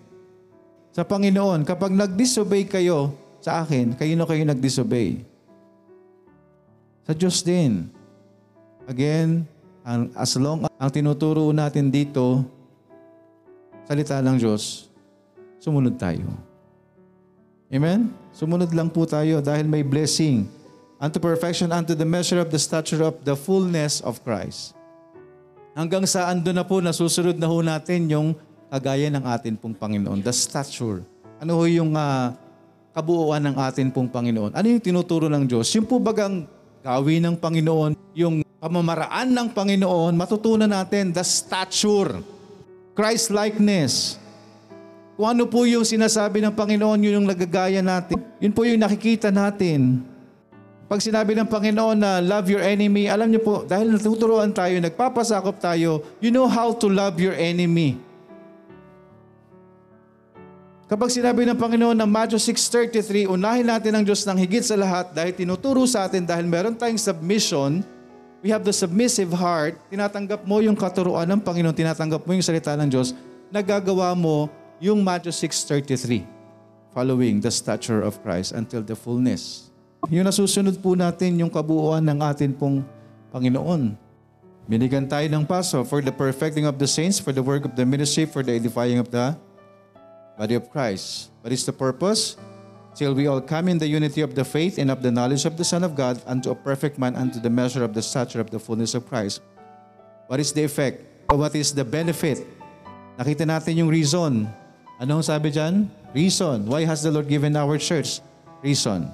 Sa 0.95 1.03
Panginoon, 1.03 1.67
kapag 1.67 1.91
nag-disobey 1.91 2.65
kayo 2.65 3.13
sa 3.43 3.61
akin, 3.61 3.93
kayo 3.93 4.13
na 4.17 4.25
kayo 4.25 4.41
nag-disobey. 4.47 5.21
Sa 7.05 7.13
Diyos 7.13 7.43
din. 7.43 7.91
Again, 8.87 9.43
ang, 9.83 10.09
as 10.15 10.33
long 10.39 10.65
ang 10.65 10.89
tinuturo 10.89 11.51
natin 11.51 11.91
dito, 11.91 12.41
salita 13.87 14.19
ng 14.19 14.35
Diyos, 14.35 14.91
sumunod 15.63 15.95
tayo. 15.95 16.27
Amen? 17.71 18.11
Sumunod 18.35 18.71
lang 18.75 18.91
po 18.91 19.07
tayo 19.07 19.39
dahil 19.39 19.63
may 19.63 19.79
blessing 19.79 20.43
unto 20.99 21.23
perfection, 21.23 21.71
unto 21.71 21.95
the 21.95 22.03
measure 22.03 22.43
of 22.43 22.51
the 22.51 22.59
stature 22.59 22.99
of 22.99 23.15
the 23.23 23.31
fullness 23.31 24.03
of 24.03 24.19
Christ. 24.27 24.75
Hanggang 25.71 26.03
sa 26.03 26.27
ando 26.27 26.51
na 26.51 26.67
po, 26.67 26.83
nasusunod 26.83 27.39
na 27.39 27.47
ho 27.47 27.63
natin 27.63 28.11
yung 28.11 28.35
kagaya 28.67 29.07
ng 29.07 29.23
atin 29.23 29.55
pong 29.55 29.71
Panginoon, 29.71 30.19
the 30.19 30.35
stature. 30.35 31.05
Ano 31.39 31.55
ho 31.55 31.63
yung 31.63 31.95
uh, 31.95 32.35
kabuuan 32.91 33.39
ng 33.39 33.55
atin 33.55 33.87
pong 33.93 34.11
Panginoon? 34.11 34.51
Ano 34.51 34.67
yung 34.67 34.83
tinuturo 34.83 35.31
ng 35.31 35.47
Diyos? 35.47 35.69
Yung 35.77 35.87
po 35.87 36.01
bagang 36.01 36.43
gawin 36.83 37.23
ng 37.23 37.35
Panginoon, 37.39 37.95
yung 38.17 38.43
pamamaraan 38.57 39.31
ng 39.31 39.47
Panginoon, 39.53 40.17
matutunan 40.17 40.67
natin 40.67 41.13
the 41.13 41.23
stature, 41.23 42.19
Christ-likeness. 42.97 44.17
Kung 45.13 45.29
ano 45.29 45.45
po 45.45 45.69
yung 45.69 45.85
sinasabi 45.85 46.41
ng 46.41 46.49
Panginoon, 46.49 46.97
yun 47.05 47.21
yung 47.21 47.29
nagagaya 47.29 47.85
natin. 47.85 48.17
Yun 48.41 48.53
po 48.53 48.65
yung 48.65 48.81
nakikita 48.81 49.29
natin. 49.29 50.01
Pag 50.89 51.05
sinabi 51.05 51.37
ng 51.37 51.45
Panginoon 51.45 51.93
na 51.93 52.17
love 52.17 52.49
your 52.49 52.63
enemy, 52.65 53.05
alam 53.05 53.29
niyo 53.29 53.45
po, 53.45 53.55
dahil 53.69 53.93
natuturuan 53.93 54.49
tayo, 54.49 54.73
nagpapasakop 54.81 55.61
tayo, 55.61 56.01
you 56.17 56.33
know 56.33 56.49
how 56.49 56.73
to 56.73 56.89
love 56.89 57.21
your 57.21 57.37
enemy. 57.37 58.01
Kapag 60.87 61.11
sinabi 61.11 61.43
ng 61.43 61.59
Panginoon 61.59 61.99
na 61.99 62.07
Matthew 62.07 62.39
6.33, 62.39 63.27
unahin 63.27 63.67
natin 63.67 63.91
ang 63.93 64.07
Diyos 64.07 64.23
ng 64.23 64.39
higit 64.39 64.63
sa 64.63 64.79
lahat 64.79 65.11
dahil 65.11 65.35
tinuturo 65.35 65.83
sa 65.83 66.07
atin 66.07 66.23
dahil 66.23 66.47
meron 66.47 66.73
tayong 66.73 66.97
submission, 66.97 67.83
we 68.41 68.53
have 68.53 68.61
the 68.61 68.73
submissive 68.73 69.33
heart, 69.33 69.77
tinatanggap 69.89 70.45
mo 70.45 70.61
yung 70.61 70.77
katuruan 70.77 71.25
ng 71.25 71.41
Panginoon, 71.41 71.73
tinatanggap 71.73 72.21
mo 72.25 72.31
yung 72.33 72.45
salita 72.45 72.77
ng 72.77 72.89
Diyos, 72.89 73.17
nagagawa 73.49 74.13
mo 74.13 74.49
yung 74.77 75.01
Matthew 75.01 75.33
6.33, 75.33 76.25
following 76.93 77.41
the 77.41 77.49
stature 77.49 78.05
of 78.05 78.21
Christ 78.21 78.53
until 78.53 78.85
the 78.85 78.93
fullness. 78.93 79.73
Yung 80.13 80.23
nasusunod 80.23 80.77
po 80.77 80.93
natin 80.93 81.41
yung 81.41 81.49
kabuuan 81.49 82.05
ng 82.05 82.21
atin 82.21 82.53
pong 82.53 82.85
Panginoon. 83.33 83.97
Binigyan 84.67 85.07
tayo 85.07 85.25
ng 85.31 85.47
paso 85.47 85.81
for 85.87 86.03
the 86.03 86.11
perfecting 86.11 86.67
of 86.67 86.75
the 86.75 86.85
saints, 86.85 87.17
for 87.17 87.31
the 87.31 87.41
work 87.41 87.63
of 87.65 87.73
the 87.73 87.87
ministry, 87.87 88.27
for 88.27 88.43
the 88.43 88.53
edifying 88.59 88.99
of 88.99 89.07
the 89.09 89.33
body 90.35 90.53
of 90.53 90.69
Christ. 90.69 91.31
What 91.41 91.55
is 91.55 91.63
the 91.65 91.73
purpose? 91.73 92.35
Till 92.97 93.13
we 93.13 93.29
all 93.29 93.41
come 93.41 93.69
in 93.69 93.77
the 93.77 93.85
unity 93.85 94.25
of 94.25 94.33
the 94.33 94.41
faith 94.41 94.81
and 94.81 94.89
of 94.89 95.05
the 95.05 95.13
knowledge 95.13 95.45
of 95.45 95.53
the 95.53 95.63
Son 95.63 95.85
of 95.85 95.93
God 95.93 96.17
unto 96.25 96.49
a 96.49 96.57
perfect 96.57 96.97
man 96.97 97.15
unto 97.15 97.39
the 97.39 97.49
measure 97.49 97.85
of 97.85 97.93
the 97.93 98.01
stature 98.01 98.41
of 98.41 98.49
the 98.49 98.57
fullness 98.57 98.97
of 98.97 99.05
Christ. 99.05 99.41
What 100.25 100.41
is 100.41 100.51
the 100.51 100.65
effect? 100.65 101.05
Or 101.29 101.37
what 101.37 101.53
is 101.53 101.77
the 101.77 101.85
benefit? 101.85 102.41
Nakita 103.21 103.45
natin 103.45 103.77
yung 103.77 103.87
reason. 103.87 104.49
Anong 104.97 105.21
sabi 105.21 105.53
dyan? 105.53 105.93
Reason. 106.09 106.65
Why 106.65 106.89
has 106.89 107.05
the 107.05 107.13
Lord 107.13 107.29
given 107.29 107.53
our 107.53 107.77
church? 107.77 108.17
Reason. 108.65 109.05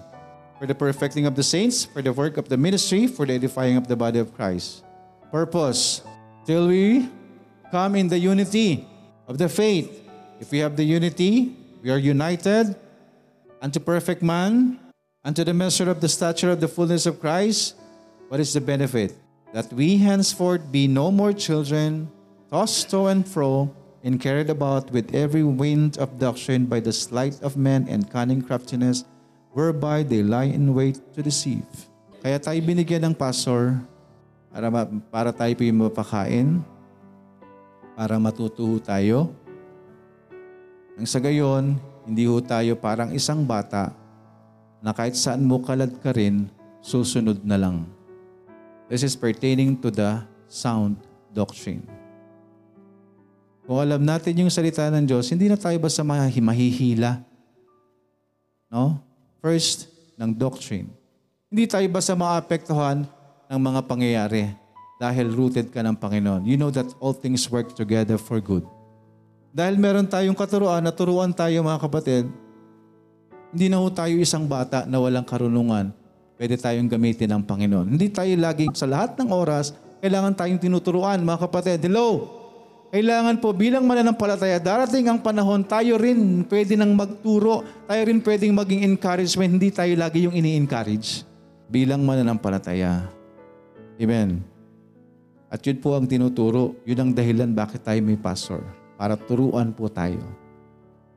For 0.58 0.64
the 0.64 0.76
perfecting 0.76 1.28
of 1.28 1.36
the 1.36 1.44
saints, 1.44 1.84
for 1.84 2.00
the 2.00 2.16
work 2.16 2.40
of 2.40 2.48
the 2.48 2.56
ministry, 2.56 3.12
for 3.12 3.28
the 3.28 3.36
edifying 3.36 3.76
of 3.76 3.92
the 3.92 4.00
body 4.00 4.24
of 4.24 4.32
Christ. 4.32 4.88
Purpose. 5.28 6.08
Till 6.48 6.72
we 6.72 7.12
come 7.68 8.00
in 8.00 8.08
the 8.08 8.20
unity 8.20 8.88
of 9.28 9.36
the 9.36 9.52
faith 9.52 10.04
If 10.44 10.52
we 10.52 10.60
have 10.60 10.76
the 10.76 10.84
unity, 10.84 11.56
we 11.82 11.90
are 11.90 11.98
united 11.98 12.76
unto 13.64 13.80
perfect 13.80 14.20
man, 14.20 14.76
unto 15.24 15.48
the 15.48 15.56
measure 15.56 15.88
of 15.88 16.04
the 16.04 16.12
stature 16.12 16.52
of 16.52 16.60
the 16.60 16.68
fullness 16.68 17.08
of 17.08 17.24
Christ. 17.24 17.80
What 18.28 18.44
is 18.44 18.52
the 18.52 18.60
benefit? 18.60 19.16
That 19.56 19.72
we 19.72 19.96
henceforth 20.04 20.68
be 20.68 20.92
no 20.92 21.08
more 21.08 21.32
children, 21.32 22.12
tossed 22.52 22.92
to 22.92 23.08
and 23.08 23.24
fro, 23.24 23.72
and 24.04 24.20
carried 24.20 24.52
about 24.52 24.92
with 24.92 25.16
every 25.16 25.48
wind 25.48 25.96
of 25.96 26.20
doctrine 26.20 26.68
by 26.68 26.84
the 26.84 26.92
sleight 26.92 27.40
of 27.40 27.56
men 27.56 27.88
and 27.88 28.12
cunning 28.12 28.44
craftiness, 28.44 29.08
whereby 29.56 30.04
they 30.04 30.20
lie 30.20 30.52
in 30.52 30.76
wait 30.76 31.00
to 31.16 31.24
deceive. 31.24 31.64
Kaya 32.20 32.44
tayo 32.44 32.60
binigyan 32.60 33.08
ng 33.08 33.16
pastor 33.16 33.80
para, 34.52 34.68
para 35.08 35.32
tayo 35.32 35.54
po 35.56 35.64
yung 35.64 35.88
mapakain, 35.88 36.48
para 37.96 38.20
matutuho 38.20 38.84
tayo, 38.84 39.32
Nang 40.94 41.10
sa 41.10 41.18
gayon, 41.18 41.82
hindi 42.04 42.28
ho 42.28 42.40
tayo 42.44 42.76
parang 42.76 43.16
isang 43.16 43.44
bata 43.48 43.96
na 44.84 44.92
kahit 44.92 45.16
saan 45.16 45.44
mo 45.48 45.64
kalad 45.64 45.92
ka 46.04 46.12
rin, 46.12 46.52
susunod 46.84 47.40
na 47.48 47.56
lang. 47.56 47.88
This 48.92 49.08
is 49.08 49.16
pertaining 49.16 49.80
to 49.80 49.88
the 49.88 50.20
sound 50.52 51.00
doctrine. 51.32 51.88
Kung 53.64 53.80
alam 53.80 54.04
natin 54.04 54.44
yung 54.44 54.52
salita 54.52 54.92
ng 54.92 55.08
Diyos, 55.08 55.32
hindi 55.32 55.48
na 55.48 55.56
tayo 55.56 55.80
basta 55.80 56.04
mahi- 56.04 56.44
mahihila. 56.44 57.24
No? 58.68 59.00
First, 59.40 59.88
ng 60.18 60.32
doctrine. 60.36 60.90
Hindi 61.48 61.70
tayo 61.70 61.86
basta 61.90 62.14
maapektuhan 62.18 63.06
ng 63.50 63.60
mga 63.62 63.82
pangyayari 63.86 64.44
dahil 64.98 65.30
rooted 65.30 65.70
ka 65.70 65.82
ng 65.86 65.98
Panginoon. 65.98 66.46
You 66.46 66.58
know 66.58 66.74
that 66.74 66.90
all 66.98 67.14
things 67.14 67.46
work 67.50 67.74
together 67.78 68.18
for 68.18 68.42
good. 68.42 68.66
Dahil 69.54 69.78
meron 69.78 70.10
tayong 70.10 70.34
katuruan, 70.34 70.82
naturuan 70.82 71.30
tayo 71.30 71.62
mga 71.62 71.86
kapatid, 71.86 72.26
hindi 73.54 73.70
na 73.70 73.78
ho 73.78 73.86
tayo 73.94 74.18
isang 74.18 74.50
bata 74.50 74.90
na 74.90 74.98
walang 74.98 75.22
karunungan. 75.22 75.94
Pwede 76.34 76.58
tayong 76.58 76.90
gamitin 76.90 77.30
ng 77.38 77.46
Panginoon. 77.46 77.86
Hindi 77.86 78.10
tayo 78.10 78.34
laging 78.34 78.74
sa 78.74 78.90
lahat 78.90 79.14
ng 79.22 79.30
oras, 79.30 79.78
kailangan 80.02 80.34
tayong 80.34 80.58
tinuturuan 80.58 81.22
mga 81.22 81.46
kapatid. 81.46 81.86
Hello! 81.86 82.42
Kailangan 82.90 83.42
po 83.42 83.54
bilang 83.54 83.86
mananampalataya, 83.86 84.58
darating 84.58 85.06
ang 85.06 85.22
panahon, 85.22 85.62
tayo 85.66 86.02
rin 86.02 86.46
pwede 86.50 86.74
nang 86.74 86.94
magturo, 86.98 87.62
tayo 87.90 88.02
rin 88.06 88.22
pwedeng 88.22 88.54
maging 88.58 88.86
encouragement, 88.86 89.54
hindi 89.54 89.70
tayo 89.70 89.94
lagi 89.98 90.26
yung 90.26 90.34
ini-encourage 90.34 91.26
bilang 91.70 92.06
mananampalataya. 92.06 93.06
Amen. 93.98 94.42
At 95.50 95.62
yun 95.66 95.78
po 95.78 95.98
ang 95.98 96.06
tinuturo, 96.06 96.78
yun 96.86 97.02
ang 97.02 97.12
dahilan 97.14 97.50
bakit 97.54 97.82
tayo 97.82 97.98
may 98.02 98.18
pastor, 98.18 98.62
para 99.04 99.20
turuan 99.20 99.76
po 99.76 99.92
tayo. 99.92 100.24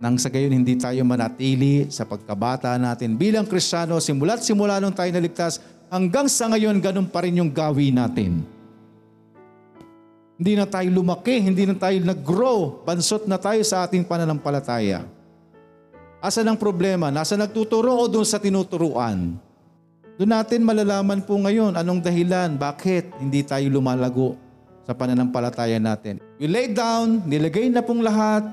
Nang 0.02 0.18
sa 0.18 0.26
gayon 0.26 0.50
hindi 0.50 0.74
tayo 0.74 1.06
manatili 1.06 1.86
sa 1.86 2.02
pagkabata 2.02 2.74
natin 2.82 3.14
bilang 3.14 3.46
Kristiyano, 3.46 4.02
simula't 4.02 4.42
simula 4.42 4.82
nung 4.82 4.90
tayo 4.90 5.06
naligtas, 5.14 5.62
hanggang 5.86 6.26
sa 6.26 6.50
ngayon, 6.50 6.82
ganun 6.82 7.06
pa 7.06 7.22
rin 7.22 7.38
yung 7.38 7.54
gawin 7.54 7.94
natin. 7.94 8.42
Hindi 10.34 10.52
na 10.58 10.66
tayo 10.66 10.90
lumaki, 10.90 11.38
hindi 11.38 11.62
na 11.62 11.78
tayo 11.78 11.94
nag-grow, 12.02 12.82
bansot 12.82 13.30
na 13.30 13.38
tayo 13.38 13.62
sa 13.62 13.86
ating 13.86 14.02
pananampalataya. 14.02 15.06
Asa 16.18 16.42
ng 16.42 16.58
problema? 16.58 17.14
Nasa 17.14 17.38
nagtuturo 17.38 17.94
o 17.94 18.10
doon 18.10 18.26
sa 18.26 18.42
tinuturuan? 18.42 19.38
Doon 20.18 20.32
natin 20.34 20.66
malalaman 20.66 21.22
po 21.22 21.38
ngayon 21.38 21.78
anong 21.78 22.02
dahilan, 22.02 22.50
bakit 22.58 23.14
hindi 23.22 23.46
tayo 23.46 23.70
lumalago 23.70 24.34
sa 24.82 24.90
pananampalataya 24.90 25.78
natin. 25.78 26.25
We 26.36 26.44
lay 26.44 26.68
down, 26.68 27.24
nilagay 27.24 27.72
na 27.72 27.80
pong 27.80 28.04
lahat, 28.04 28.44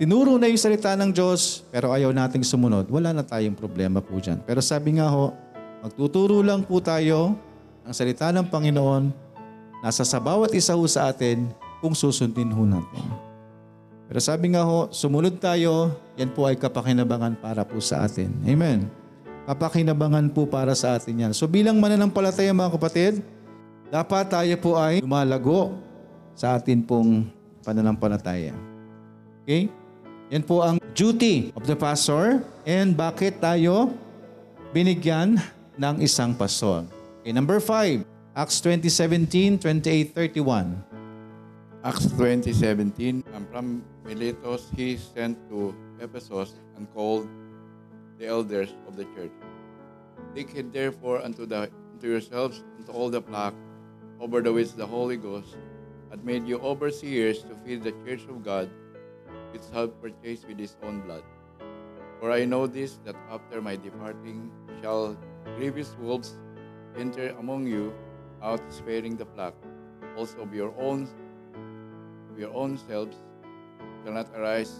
tinuro 0.00 0.40
na 0.40 0.48
yung 0.48 0.56
salita 0.56 0.96
ng 0.96 1.12
Diyos, 1.12 1.68
pero 1.68 1.92
ayaw 1.92 2.08
nating 2.08 2.40
sumunod. 2.40 2.88
Wala 2.88 3.12
na 3.12 3.20
tayong 3.20 3.52
problema 3.52 4.00
po 4.00 4.16
dyan. 4.16 4.40
Pero 4.40 4.64
sabi 4.64 4.96
nga 4.96 5.12
ho, 5.12 5.36
magtuturo 5.84 6.40
lang 6.40 6.64
po 6.64 6.80
tayo 6.80 7.36
ang 7.84 7.92
salita 7.92 8.32
ng 8.32 8.48
Panginoon 8.48 9.12
nasa 9.84 10.00
sa 10.08 10.16
bawat 10.16 10.56
isa 10.56 10.72
ho 10.72 10.84
sa 10.88 11.12
atin 11.12 11.44
kung 11.84 11.92
susundin 11.92 12.48
ho 12.56 12.64
natin. 12.64 13.04
Pero 14.08 14.20
sabi 14.24 14.56
nga 14.56 14.64
ho, 14.64 14.88
sumunod 14.88 15.36
tayo, 15.36 15.92
yan 16.16 16.32
po 16.32 16.48
ay 16.48 16.56
kapakinabangan 16.56 17.36
para 17.36 17.68
po 17.68 17.84
sa 17.84 18.08
atin. 18.08 18.32
Amen. 18.48 18.88
Kapakinabangan 19.44 20.32
po 20.32 20.48
para 20.48 20.72
sa 20.72 20.96
atin 20.96 21.28
yan. 21.28 21.32
So 21.36 21.44
bilang 21.44 21.84
mananampalataya 21.84 22.56
mga 22.56 22.80
kapatid, 22.80 23.20
dapat 23.92 24.24
tayo 24.32 24.54
po 24.56 24.80
ay 24.80 25.04
lumalago 25.04 25.84
sa 26.36 26.60
atin 26.60 26.84
pong 26.84 27.32
pananampalataya. 27.64 28.52
Okay? 29.42 29.72
Yan 30.28 30.44
po 30.44 30.60
ang 30.60 30.76
duty 30.92 31.50
of 31.56 31.64
the 31.64 31.74
pastor 31.74 32.44
and 32.68 32.92
bakit 32.92 33.40
tayo 33.40 33.96
binigyan 34.76 35.40
ng 35.80 35.94
isang 36.04 36.36
pastor. 36.36 36.84
Okay, 37.24 37.32
number 37.32 37.56
five, 37.58 38.04
Acts 38.36 38.60
20:17, 38.60 39.56
28, 39.62 40.12
31. 40.12 40.76
Acts 41.86 42.10
20:17, 42.18 43.22
and 43.22 43.44
from 43.48 43.80
Miletus 44.04 44.68
he 44.74 44.98
sent 44.98 45.38
to 45.48 45.70
Ephesus 46.02 46.58
and 46.76 46.84
called 46.92 47.24
the 48.18 48.26
elders 48.26 48.74
of 48.90 48.98
the 48.98 49.06
church. 49.14 49.32
Take 50.34 50.52
heed 50.52 50.74
therefore 50.74 51.22
unto 51.22 51.46
the 51.46 51.70
unto 51.96 52.10
yourselves 52.10 52.60
and 52.76 52.84
to 52.84 52.92
all 52.92 53.08
the 53.08 53.22
flock 53.22 53.54
over 54.18 54.42
the 54.42 54.50
which 54.50 54.74
the 54.74 54.84
Holy 54.84 55.16
Ghost 55.16 55.54
had 56.10 56.24
made 56.24 56.46
you 56.46 56.58
overseers 56.60 57.42
to 57.42 57.54
feed 57.64 57.82
the 57.82 57.92
church 58.04 58.22
of 58.28 58.44
God, 58.44 58.70
which 59.52 59.62
hath 59.72 59.90
purchased 60.00 60.46
with 60.48 60.58
his 60.58 60.76
own 60.82 61.00
blood. 61.00 61.22
For 62.20 62.32
I 62.32 62.44
know 62.44 62.66
this 62.66 62.98
that 63.04 63.16
after 63.30 63.60
my 63.60 63.76
departing 63.76 64.50
shall 64.80 65.16
grievous 65.56 65.94
wolves 66.00 66.38
enter 66.96 67.34
among 67.38 67.66
you, 67.66 67.92
out 68.42 68.60
sparing 68.72 69.16
the 69.16 69.26
flock. 69.26 69.54
Also 70.16 70.40
of 70.40 70.54
your 70.54 70.72
own 70.78 71.08
of 72.32 72.38
your 72.38 72.52
own 72.54 72.76
selves 72.76 73.16
shall 74.04 74.12
not 74.12 74.28
arise 74.36 74.72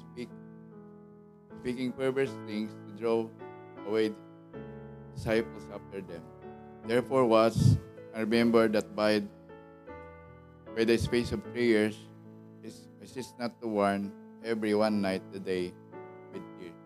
speak 0.00 0.28
speaking 1.60 1.92
perverse 1.92 2.32
things 2.46 2.72
to 2.86 2.92
draw 2.96 3.28
away 3.86 4.12
disciples 5.14 5.64
after 5.72 6.00
them. 6.00 6.22
Therefore 6.86 7.26
watch 7.26 7.56
and 8.14 8.24
remember 8.24 8.68
that 8.68 8.96
by 8.96 9.22
by 10.76 10.84
the 10.84 10.96
space 10.98 11.32
of 11.32 11.42
three 11.52 11.66
years 11.66 11.96
is 12.62 12.88
cease 13.04 13.34
not 13.38 13.58
to 13.60 13.66
warn 13.66 14.12
every 14.44 14.74
one 14.74 15.00
night 15.00 15.22
the 15.32 15.40
day 15.40 15.72
with 16.32 16.42
tears. 16.58 16.76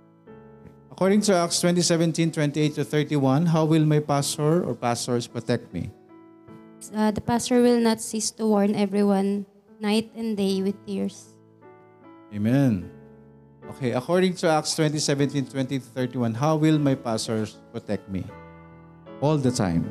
According 0.90 1.20
to 1.28 1.34
Acts 1.34 1.60
20:17, 1.60 2.32
28 2.32 2.74
to 2.76 2.84
31, 2.84 3.46
how 3.46 3.64
will 3.64 3.84
my 3.84 4.00
pastor 4.00 4.64
or 4.64 4.74
pastors 4.74 5.26
protect 5.26 5.72
me? 5.74 5.90
Uh, 6.94 7.10
the 7.10 7.20
pastor 7.20 7.62
will 7.62 7.80
not 7.80 8.00
cease 8.00 8.30
to 8.36 8.46
warn 8.46 8.74
everyone 8.74 9.46
night 9.80 10.12
and 10.14 10.36
day 10.36 10.62
with 10.62 10.76
tears. 10.86 11.34
Amen. 12.32 12.90
Okay, 13.74 13.92
according 13.92 14.36
to 14.44 14.48
Acts 14.48 14.76
20:17, 14.76 15.48
20 15.48 15.78
to 15.80 15.88
31, 15.96 16.34
how 16.34 16.56
will 16.56 16.78
my 16.78 16.94
pastors 16.94 17.56
protect 17.72 18.08
me? 18.08 18.24
All 19.20 19.36
the 19.36 19.50
time. 19.50 19.88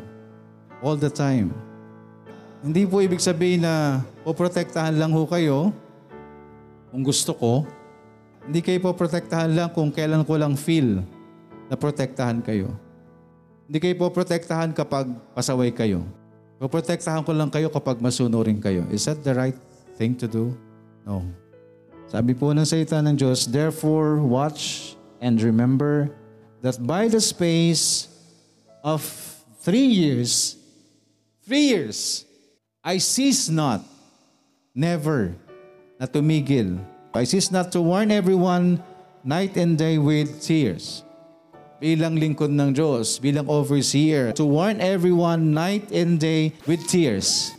All 0.82 0.96
the 0.96 1.10
time. 1.10 1.73
Hindi 2.64 2.88
po 2.88 3.04
ibig 3.04 3.20
sabihin 3.20 3.68
na 3.68 4.00
poprotektahan 4.24 4.96
lang 4.96 5.12
ho 5.12 5.28
kayo 5.28 5.76
kung 6.96 7.04
gusto 7.04 7.36
ko. 7.36 7.68
Hindi 8.48 8.64
kayo 8.64 8.80
poprotektahan 8.80 9.52
lang 9.52 9.70
kung 9.76 9.92
kailan 9.92 10.24
ko 10.24 10.40
lang 10.40 10.56
feel 10.56 11.04
na 11.68 11.76
protektahan 11.76 12.40
kayo. 12.40 12.72
Hindi 13.68 13.84
kayo 13.84 13.96
poprotektahan 14.08 14.72
kapag 14.72 15.12
pasaway 15.36 15.76
kayo. 15.76 16.08
Poprotektahan 16.56 17.28
ko 17.28 17.36
lang 17.36 17.52
kayo 17.52 17.68
kapag 17.68 18.00
masunurin 18.00 18.64
kayo. 18.64 18.88
Is 18.88 19.12
that 19.12 19.20
the 19.28 19.36
right 19.36 19.60
thing 20.00 20.16
to 20.16 20.24
do? 20.24 20.56
No. 21.04 21.28
Sabi 22.08 22.32
po 22.32 22.56
ng 22.56 22.64
salita 22.64 23.04
ng 23.04 23.20
Diyos, 23.20 23.44
Therefore, 23.44 24.24
watch 24.24 24.96
and 25.20 25.36
remember 25.44 26.16
that 26.64 26.80
by 26.80 27.12
the 27.12 27.20
space 27.20 28.08
of 28.88 29.04
three 29.60 29.92
years, 29.92 30.56
three 31.44 31.76
years, 31.76 32.24
I 32.84 33.00
cease 33.00 33.48
not, 33.48 33.80
never, 34.76 35.32
na 35.96 36.04
tumigil. 36.04 36.84
I 37.16 37.24
cease 37.24 37.48
not 37.48 37.72
to 37.72 37.80
warn 37.80 38.12
everyone 38.12 38.84
night 39.24 39.56
and 39.56 39.80
day 39.80 39.96
with 39.96 40.44
tears. 40.44 41.08
Bilang 41.80 42.20
lingkod 42.20 42.52
ng 42.52 42.76
Diyos, 42.76 43.24
bilang 43.24 43.48
overseer, 43.48 44.36
to 44.36 44.44
warn 44.44 44.84
everyone 44.84 45.56
night 45.56 45.96
and 45.96 46.20
day 46.20 46.52
with 46.68 46.84
tears. 46.92 47.56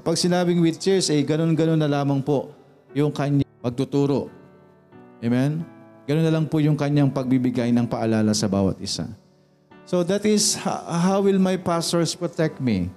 Kapag 0.00 0.16
sinabing 0.16 0.64
with 0.64 0.80
tears, 0.80 1.12
eh, 1.12 1.20
ganun-ganun 1.20 1.76
na 1.76 2.00
lamang 2.00 2.24
po 2.24 2.48
yung 2.96 3.12
kanya 3.12 3.44
pagtuturo. 3.60 4.32
Amen? 5.20 5.60
Ganun 6.08 6.24
na 6.24 6.32
lang 6.32 6.48
po 6.48 6.56
yung 6.64 6.80
kanyang 6.80 7.12
pagbibigay 7.12 7.68
ng 7.68 7.84
paalala 7.84 8.32
sa 8.32 8.48
bawat 8.48 8.80
isa. 8.80 9.12
So 9.84 10.00
that 10.08 10.24
is 10.24 10.56
ho- 10.56 10.88
how 10.88 11.20
will 11.20 11.36
my 11.36 11.60
pastors 11.60 12.16
protect 12.16 12.64
me? 12.64 12.88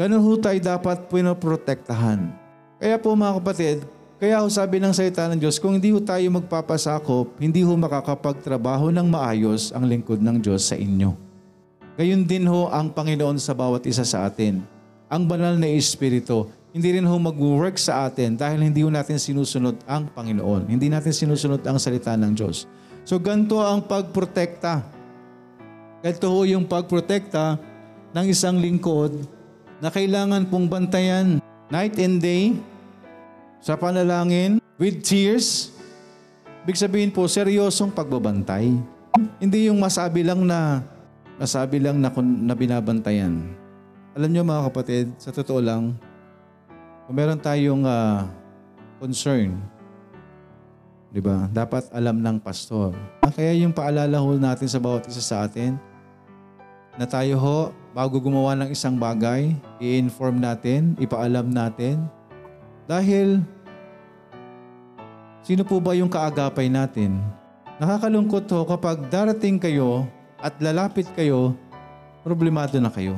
Ganun 0.00 0.24
ho 0.24 0.32
tayo 0.40 0.56
dapat 0.56 1.12
pinoprotektahan. 1.12 2.32
Kaya 2.80 2.96
po 2.96 3.12
mga 3.12 3.36
kapatid, 3.36 3.84
kaya 4.16 4.40
ho 4.40 4.48
sabi 4.48 4.80
ng 4.80 4.96
salita 4.96 5.28
ng 5.28 5.36
Diyos, 5.36 5.60
kung 5.60 5.76
hindi 5.76 5.92
ho 5.92 6.00
tayo 6.00 6.24
magpapasakop, 6.40 7.36
hindi 7.36 7.60
ho 7.60 7.76
makakapagtrabaho 7.76 8.88
ng 8.96 9.04
maayos 9.04 9.76
ang 9.76 9.84
lingkod 9.84 10.24
ng 10.24 10.40
Diyos 10.40 10.72
sa 10.72 10.80
inyo. 10.80 11.12
Gayun 12.00 12.24
din 12.24 12.48
ho 12.48 12.72
ang 12.72 12.88
Panginoon 12.88 13.36
sa 13.36 13.52
bawat 13.52 13.84
isa 13.84 14.00
sa 14.00 14.24
atin. 14.24 14.64
Ang 15.12 15.28
banal 15.28 15.60
na 15.60 15.68
Espiritu, 15.68 16.48
hindi 16.72 16.96
rin 16.96 17.04
ho 17.04 17.16
mag-work 17.20 17.76
sa 17.76 18.08
atin 18.08 18.40
dahil 18.40 18.56
hindi 18.56 18.80
ho 18.80 18.88
natin 18.88 19.20
sinusunod 19.20 19.84
ang 19.84 20.08
Panginoon. 20.08 20.64
Hindi 20.64 20.88
natin 20.88 21.12
sinusunod 21.12 21.60
ang 21.68 21.76
salita 21.76 22.16
ng 22.16 22.32
Diyos. 22.32 22.64
So 23.04 23.20
ganito 23.20 23.60
ang 23.60 23.84
pagprotekta. 23.84 24.80
Ganito 26.00 26.26
ho 26.32 26.40
yung 26.48 26.64
pagprotekta 26.64 27.60
ng 28.16 28.24
isang 28.32 28.56
lingkod 28.56 29.39
na 29.80 29.88
kailangan 29.88 30.46
pong 30.46 30.68
bantayan 30.68 31.40
night 31.72 31.96
and 31.98 32.20
day 32.20 32.54
sa 33.60 33.76
panalangin 33.76 34.60
with 34.76 35.00
tears 35.04 35.76
Ibig 36.60 36.76
sabihin 36.76 37.10
po, 37.10 37.24
seryosong 37.24 37.88
pagbabantay. 37.88 38.76
Hindi 39.40 39.72
yung 39.72 39.80
masabi 39.80 40.20
lang 40.20 40.44
na 40.44 40.84
masabi 41.40 41.80
lang 41.80 41.96
na, 41.96 42.12
na 42.20 42.52
binabantayan. 42.52 43.56
Alam 44.12 44.28
niyo 44.28 44.44
mga 44.44 44.68
kapatid, 44.68 45.06
sa 45.16 45.32
totoo 45.32 45.56
lang, 45.56 45.96
kung 47.08 47.16
meron 47.16 47.40
tayong 47.40 47.88
ah, 47.88 48.28
concern, 49.00 49.56
di 51.08 51.24
ba? 51.24 51.48
Dapat 51.48 51.88
alam 51.96 52.20
ng 52.20 52.36
pastor. 52.44 52.92
Kaya 53.32 53.56
yung 53.56 53.72
paalala 53.72 54.20
natin 54.36 54.68
sa 54.68 54.76
bawat 54.76 55.08
isa 55.08 55.24
sa 55.24 55.48
atin, 55.48 55.80
na 56.98 57.06
tayo 57.06 57.38
ho, 57.38 57.58
bago 57.94 58.18
gumawa 58.18 58.54
ng 58.58 58.70
isang 58.74 58.94
bagay, 58.98 59.54
i-inform 59.82 60.38
natin, 60.38 60.94
ipaalam 60.98 61.50
natin. 61.50 62.06
Dahil, 62.86 63.42
sino 65.42 65.62
po 65.62 65.78
ba 65.78 65.94
yung 65.94 66.10
kaagapay 66.10 66.70
natin? 66.70 67.18
Nakakalungkot 67.78 68.46
ho 68.50 68.66
kapag 68.66 69.08
darating 69.08 69.58
kayo 69.58 70.06
at 70.38 70.54
lalapit 70.58 71.06
kayo, 71.14 71.56
problemado 72.20 72.76
na 72.78 72.92
kayo. 72.92 73.16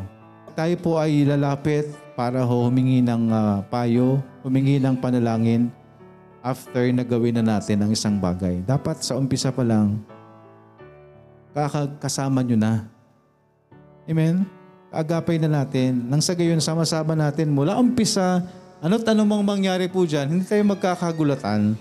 Tayo 0.52 0.76
po 0.78 1.00
ay 1.00 1.24
lalapit 1.24 1.88
para 2.12 2.44
ho 2.44 2.68
humingi 2.68 3.00
ng 3.00 3.32
ah, 3.32 3.64
payo, 3.72 4.20
humingi 4.44 4.76
ng 4.76 5.00
panalangin 5.00 5.72
after 6.44 6.84
na 6.92 7.06
gawin 7.06 7.40
na 7.40 7.56
natin 7.56 7.80
ang 7.80 7.90
isang 7.94 8.18
bagay. 8.18 8.60
Dapat 8.66 9.00
sa 9.00 9.16
umpisa 9.16 9.48
pa 9.54 9.64
lang, 9.64 10.02
kakasama 11.54 12.42
nyo 12.42 12.58
na. 12.58 12.72
Amen? 14.06 14.42
Kaagapay 14.90 15.38
na 15.40 15.62
natin. 15.62 16.04
Nang 16.10 16.20
sa 16.20 16.34
gayon, 16.34 16.58
sama-sama 16.58 17.14
natin 17.14 17.48
mula 17.54 17.78
umpisa, 17.78 18.42
ano't 18.82 19.06
anumang 19.06 19.40
mangyari 19.46 19.86
po 19.86 20.04
dyan, 20.04 20.28
hindi 20.28 20.44
tayo 20.44 20.60
magkakagulatan. 20.66 21.78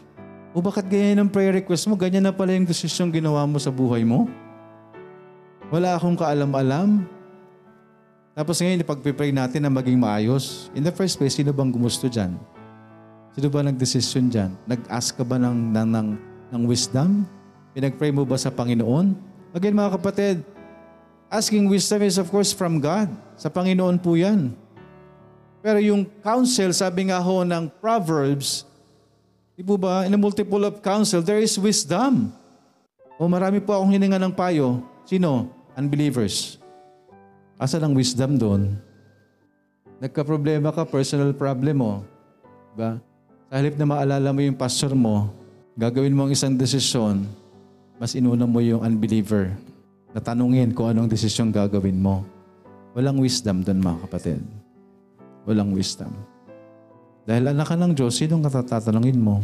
O 0.52 0.60
bakit 0.60 0.88
ganyan 0.92 1.24
ang 1.24 1.30
prayer 1.32 1.56
request 1.56 1.88
mo? 1.88 1.96
Ganyan 1.96 2.28
na 2.28 2.36
pala 2.36 2.52
yung 2.52 2.68
desisyon 2.68 3.08
ginawa 3.12 3.48
mo 3.48 3.56
sa 3.58 3.72
buhay 3.72 4.04
mo? 4.04 4.28
Wala 5.72 5.96
akong 5.96 6.20
kaalam-alam. 6.20 7.08
Tapos 8.36 8.60
ngayon, 8.60 8.84
ipag-pray 8.84 9.32
natin 9.32 9.64
na 9.64 9.72
maging 9.72 9.96
maayos. 9.96 10.68
In 10.76 10.84
the 10.84 10.92
first 10.92 11.16
place, 11.16 11.40
sino 11.40 11.56
bang 11.56 11.72
gumusto 11.72 12.12
dyan? 12.12 12.36
Sino 13.32 13.48
ba 13.48 13.64
nag-desisyon 13.64 14.28
dyan? 14.28 14.52
Nag-ask 14.68 15.16
ka 15.16 15.24
ba 15.24 15.40
ng, 15.40 15.72
ng, 15.72 15.88
ng, 15.88 16.08
ng 16.52 16.62
wisdom? 16.68 17.24
Pinag-pray 17.72 18.12
mo 18.12 18.28
ba 18.28 18.36
sa 18.36 18.52
Panginoon? 18.52 19.16
Again 19.56 19.76
mga 19.76 19.96
kapatid, 20.00 20.44
asking 21.32 21.72
wisdom 21.72 22.04
is 22.04 22.20
of 22.20 22.28
course 22.28 22.52
from 22.52 22.84
God. 22.84 23.08
Sa 23.40 23.48
Panginoon 23.48 23.96
po 24.04 24.20
yan. 24.20 24.52
Pero 25.64 25.80
yung 25.80 26.04
counsel, 26.20 26.76
sabi 26.76 27.08
nga 27.08 27.24
ho 27.24 27.48
ng 27.48 27.72
Proverbs, 27.80 28.68
di 29.56 29.64
po 29.64 29.80
ba, 29.80 30.04
in 30.04 30.12
a 30.12 30.20
multiple 30.20 30.68
of 30.68 30.84
counsel, 30.84 31.24
there 31.24 31.40
is 31.40 31.56
wisdom. 31.56 32.36
O 33.16 33.32
marami 33.32 33.64
po 33.64 33.72
akong 33.72 33.96
hininga 33.96 34.20
ng 34.20 34.34
payo. 34.36 34.84
Sino? 35.08 35.48
Unbelievers. 35.80 36.60
Asa 37.56 37.80
ang 37.80 37.96
wisdom 37.96 38.36
doon? 38.36 38.76
Nagka-problema 40.02 40.74
ka, 40.74 40.84
personal 40.84 41.32
problem 41.32 41.78
mo. 41.80 41.94
Diba? 42.74 42.98
Sa 43.48 43.54
halip 43.54 43.78
na 43.78 43.86
maalala 43.86 44.34
mo 44.34 44.42
yung 44.42 44.58
pastor 44.58 44.98
mo, 44.98 45.30
gagawin 45.78 46.18
mo 46.18 46.26
ang 46.26 46.34
isang 46.34 46.58
desisyon, 46.58 47.30
mas 48.02 48.18
inuna 48.18 48.50
mo 48.50 48.58
yung 48.66 48.82
unbeliever 48.82 49.54
na 50.12 50.20
tanungin 50.20 50.76
kung 50.76 50.92
anong 50.92 51.08
desisyon 51.08 51.52
gagawin 51.52 52.00
mo. 52.00 52.24
Walang 52.92 53.24
wisdom 53.24 53.64
doon 53.64 53.80
mga 53.80 53.98
kapatid. 54.08 54.44
Walang 55.48 55.72
wisdom. 55.72 56.12
Dahil 57.24 57.54
anak 57.54 57.72
ka 57.72 57.76
ng 57.80 57.96
Diyos, 57.96 58.20
sinong 58.20 58.44
katatatanungin 58.44 59.16
mo? 59.16 59.40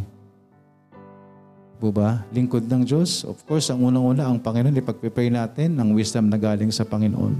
Po? 1.77 1.93
Lingkod 2.33 2.65
ng 2.65 2.83
Diyos? 2.83 3.21
Of 3.21 3.45
course, 3.45 3.69
ang 3.69 3.85
unang-una, 3.85 4.25
ang 4.25 4.41
Panginoon, 4.41 4.81
ipagpipray 4.81 5.29
natin 5.29 5.77
ng 5.77 5.93
wisdom 5.93 6.25
na 6.25 6.35
galing 6.41 6.73
sa 6.73 6.83
Panginoon. 6.83 7.37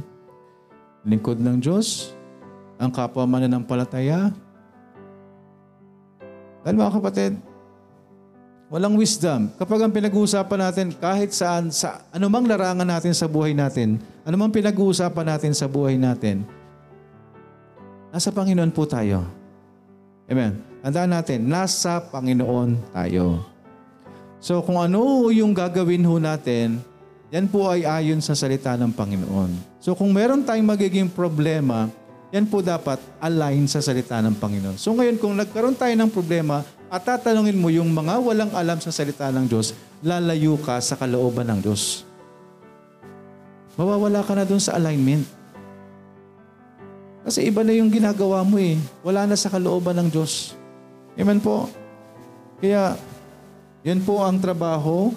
Lingkod 1.10 1.42
ng 1.42 1.58
Diyos, 1.58 2.13
ang 2.78 2.94
kapwa 2.94 3.26
mananampalataya. 3.26 4.30
Dahil 6.62 6.78
mga 6.78 6.96
kapatid, 7.02 7.34
walang 8.67 8.99
wisdom. 8.99 9.47
Kapag 9.56 9.80
ang 9.88 9.91
pinag-uusapan 9.95 10.60
natin 10.60 10.88
kahit 10.95 11.32
saan, 11.32 11.71
sa 11.71 12.03
anumang 12.12 12.47
larangan 12.47 12.88
natin 12.88 13.15
sa 13.15 13.27
buhay 13.27 13.56
natin, 13.56 13.99
anumang 14.27 14.51
pinag-uusapan 14.51 15.25
natin 15.36 15.53
sa 15.56 15.71
buhay 15.71 15.95
natin, 15.95 16.43
nasa 18.12 18.30
Panginoon 18.32 18.71
po 18.75 18.84
tayo. 18.84 19.23
Amen. 20.27 20.60
Tandaan 20.84 21.12
natin, 21.15 21.47
nasa 21.47 22.03
Panginoon 22.03 22.91
tayo. 22.91 23.43
So 24.43 24.60
kung 24.62 24.77
ano 24.77 25.32
yung 25.32 25.56
gagawin 25.56 26.03
ho 26.03 26.19
natin, 26.19 26.84
yan 27.32 27.47
po 27.47 27.67
ay 27.67 27.84
ayon 27.84 28.19
sa 28.23 28.36
salita 28.36 28.75
ng 28.75 28.91
Panginoon. 28.91 29.80
So 29.80 29.95
kung 29.95 30.12
meron 30.12 30.43
tayong 30.43 30.67
magiging 30.67 31.10
problema, 31.12 31.88
yan 32.32 32.43
po 32.43 32.60
dapat 32.60 32.99
align 33.23 33.67
sa 33.71 33.80
salita 33.80 34.19
ng 34.19 34.36
Panginoon. 34.36 34.75
So 34.75 34.91
ngayon 34.91 35.15
kung 35.15 35.36
nagkaroon 35.39 35.80
tayo 35.80 35.95
ng 35.95 36.12
problema 36.12 36.63
at 36.88 37.04
tatanungin 37.04 37.60
mo 37.60 37.67
yung 37.67 37.91
mga 37.91 38.15
walang 38.23 38.52
alam 38.56 38.80
sa 38.80 38.95
salita 38.95 39.28
ng 39.28 39.43
Diyos, 39.43 39.76
lalayo 40.00 40.56
ka 40.60 40.80
sa 40.80 40.95
kalooban 40.95 41.52
ng 41.52 41.60
Diyos. 41.60 42.08
Mawawala 43.76 44.23
ka 44.23 44.34
na 44.34 44.47
dun 44.47 44.63
sa 44.63 44.80
alignment. 44.80 45.28
Kasi 47.28 47.43
iba 47.43 47.60
na 47.60 47.76
yung 47.76 47.91
ginagawa 47.91 48.39
mo 48.41 48.56
eh. 48.56 48.80
Wala 49.04 49.28
na 49.28 49.36
sa 49.36 49.52
kalooban 49.52 50.00
ng 50.00 50.08
Diyos. 50.08 50.56
Amen 51.19 51.43
po. 51.43 51.67
Kaya, 52.63 52.95
yan 53.84 54.00
po 54.02 54.23
ang 54.23 54.39
trabaho. 54.39 55.12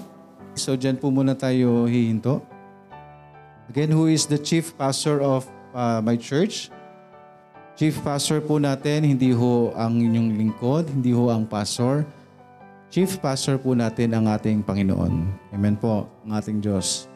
So, 0.58 0.74
dyan 0.74 0.98
po 0.98 1.08
muna 1.14 1.38
tayo 1.38 1.86
hihinto. 1.86 2.42
Again, 3.70 3.94
who 3.94 4.10
is 4.10 4.26
the 4.26 4.36
chief 4.36 4.74
pastor 4.74 5.22
of 5.22 5.46
uh, 5.70 6.02
my 6.02 6.18
church? 6.18 6.74
Chief 7.78 7.94
pastor 8.02 8.42
po 8.42 8.58
natin, 8.58 9.06
hindi 9.06 9.30
ho 9.30 9.70
ang 9.78 9.98
inyong 9.98 10.36
lingkod, 10.36 10.90
hindi 10.90 11.14
ho 11.14 11.30
ang 11.30 11.46
pastor. 11.46 12.04
Chief 12.90 13.08
pastor 13.22 13.56
po 13.56 13.72
natin 13.72 14.10
ang 14.12 14.26
ating 14.26 14.66
Panginoon. 14.66 15.14
Amen 15.54 15.78
po, 15.78 16.10
ang 16.26 16.32
ating 16.34 16.58
Diyos. 16.58 17.06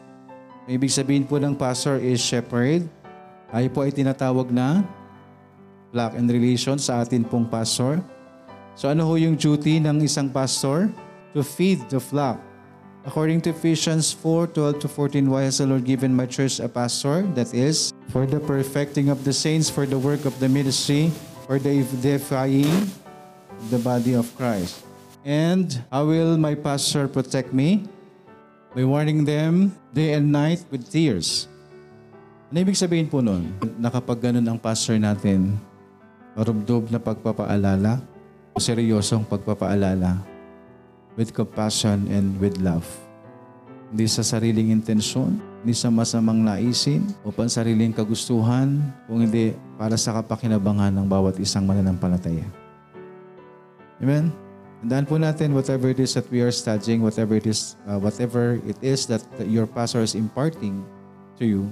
Ang 0.65 0.79
ibig 0.79 0.89
sabihin 0.89 1.27
po 1.27 1.35
ng 1.37 1.53
pastor 1.53 1.99
is 1.99 2.23
shepherd. 2.23 2.87
Tayo 3.51 3.67
po 3.69 3.83
ay 3.83 3.91
tinatawag 3.91 4.49
na 4.49 4.81
flock 5.91 6.15
and 6.15 6.27
relation 6.31 6.79
sa 6.79 7.03
atin 7.03 7.27
pong 7.27 7.45
pastor. 7.45 7.99
So 8.75 8.87
ano 8.91 9.07
ho 9.07 9.13
yung 9.15 9.35
duty 9.37 9.79
ng 9.83 10.03
isang 10.03 10.31
pastor? 10.31 10.91
To 11.35 11.43
feed 11.43 11.83
the 11.91 11.99
flock. 11.99 12.39
According 13.05 13.45
to 13.45 13.53
Ephesians 13.53 14.09
4, 14.17 14.49
12 14.57 14.81
to 14.81 14.87
14, 14.89 15.29
why 15.29 15.45
has 15.45 15.61
the 15.61 15.69
Lord 15.69 15.85
given 15.85 16.09
my 16.09 16.25
church 16.25 16.57
a 16.57 16.65
pastor? 16.65 17.21
That 17.37 17.53
is, 17.53 17.93
for 18.09 18.25
the 18.25 18.41
perfecting 18.41 19.13
of 19.13 19.21
the 19.21 19.29
saints, 19.29 19.69
for 19.69 19.85
the 19.85 20.01
work 20.01 20.25
of 20.25 20.33
the 20.41 20.49
ministry, 20.49 21.13
for 21.45 21.61
the 21.61 21.85
edifying 21.85 22.89
the 23.69 23.77
body 23.77 24.17
of 24.17 24.25
Christ. 24.33 24.81
And 25.21 25.69
how 25.93 26.09
will 26.09 26.33
my 26.41 26.57
pastor 26.57 27.05
protect 27.05 27.53
me? 27.53 27.85
By 28.73 28.81
warning 28.89 29.21
them 29.21 29.77
day 29.93 30.17
and 30.17 30.33
night 30.33 30.65
with 30.73 30.89
tears. 30.89 31.45
Ano 32.49 32.65
ibig 32.65 32.73
sabihin 32.73 33.05
po 33.05 33.21
nun? 33.21 33.53
Na 33.77 33.93
kapag 33.93 34.17
ganun 34.17 34.49
ang 34.49 34.57
pastor 34.57 34.97
natin, 34.97 35.61
marubdob 36.33 36.89
na 36.89 36.97
pagpapaalala, 36.97 38.01
seryosong 38.57 39.29
pagpapaalala, 39.29 40.34
with 41.15 41.31
compassion 41.31 42.07
and 42.11 42.35
with 42.39 42.59
love. 42.59 42.85
Hindi 43.91 44.07
sa 44.11 44.23
sariling 44.23 44.75
intensyon, 44.75 45.39
hindi 45.63 45.71
sa 45.71 45.87
masamang 45.87 46.43
naisin 46.43 47.07
o 47.23 47.31
pansariling 47.31 47.95
kagustuhan, 47.95 48.83
kung 49.07 49.23
hindi 49.23 49.55
para 49.79 49.95
sa 49.95 50.19
kapakinabangan 50.19 50.91
ng 50.91 51.07
bawat 51.07 51.39
isang 51.39 51.63
mananampalataya. 51.63 52.43
Amen? 54.03 54.31
Tandaan 54.83 55.07
po 55.07 55.15
natin 55.15 55.55
whatever 55.55 55.89
it 55.89 55.97
is 55.97 56.13
that 56.13 56.27
we 56.29 56.43
are 56.43 56.51
studying, 56.51 56.99
whatever 56.99 57.39
it 57.39 57.47
is, 57.47 57.79
uh, 57.87 57.97
whatever 57.97 58.59
it 58.67 58.77
is 58.83 59.07
that 59.07 59.23
your 59.47 59.65
pastor 59.65 60.03
is 60.03 60.13
imparting 60.13 60.83
to 61.39 61.47
you, 61.47 61.71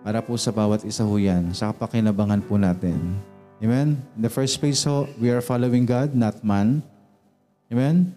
para 0.00 0.22
po 0.24 0.38
sa 0.38 0.54
bawat 0.54 0.86
isa 0.86 1.04
ho 1.04 1.14
yan, 1.18 1.52
sa 1.52 1.74
kapakinabangan 1.74 2.40
po 2.46 2.56
natin. 2.56 2.98
Amen? 3.60 4.00
In 4.16 4.22
the 4.22 4.32
first 4.32 4.56
place 4.62 4.86
ho, 4.88 5.04
we 5.20 5.28
are 5.28 5.44
following 5.44 5.84
God, 5.84 6.16
not 6.16 6.40
man. 6.40 6.80
Amen? 7.66 8.14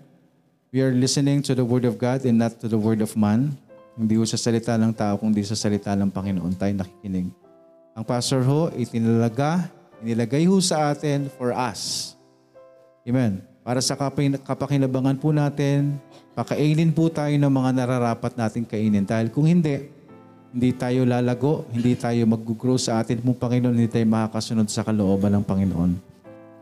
We 0.70 0.86
are 0.86 0.94
listening 0.94 1.42
to 1.50 1.58
the 1.58 1.66
Word 1.66 1.82
of 1.82 1.98
God 1.98 2.22
and 2.22 2.38
not 2.38 2.62
to 2.62 2.70
the 2.70 2.78
Word 2.78 3.02
of 3.02 3.18
man. 3.18 3.58
Hindi 3.98 4.14
ho 4.14 4.22
sa 4.22 4.38
salita 4.38 4.78
ng 4.78 4.94
tao, 4.94 5.18
kundi 5.18 5.42
sa 5.42 5.58
salita 5.58 5.98
ng 5.98 6.14
Panginoon 6.14 6.54
tayo 6.54 6.70
nakikinig. 6.78 7.34
Ang 7.98 8.06
pastor 8.06 8.46
ho, 8.46 8.70
itinalaga, 8.78 9.66
inilagay 10.06 10.46
ho 10.46 10.62
sa 10.62 10.94
atin 10.94 11.34
for 11.34 11.50
us. 11.50 12.14
Amen. 13.02 13.42
Para 13.66 13.82
sa 13.82 13.98
kapakinabangan 14.46 15.18
po 15.18 15.34
natin, 15.34 15.98
pakainin 16.38 16.94
po 16.94 17.10
tayo 17.10 17.34
ng 17.34 17.50
mga 17.50 17.70
nararapat 17.74 18.38
nating 18.38 18.70
kainin. 18.70 19.02
Dahil 19.02 19.34
kung 19.34 19.50
hindi, 19.50 19.90
hindi 20.54 20.70
tayo 20.78 21.10
lalago, 21.10 21.66
hindi 21.74 21.98
tayo 21.98 22.22
mag-grow 22.30 22.78
sa 22.78 23.02
atin 23.02 23.18
pong 23.18 23.42
Panginoon, 23.42 23.74
hindi 23.74 23.90
tayo 23.90 24.06
makakasunod 24.06 24.70
sa 24.70 24.86
kalooban 24.86 25.34
ng 25.34 25.46
Panginoon. 25.46 26.09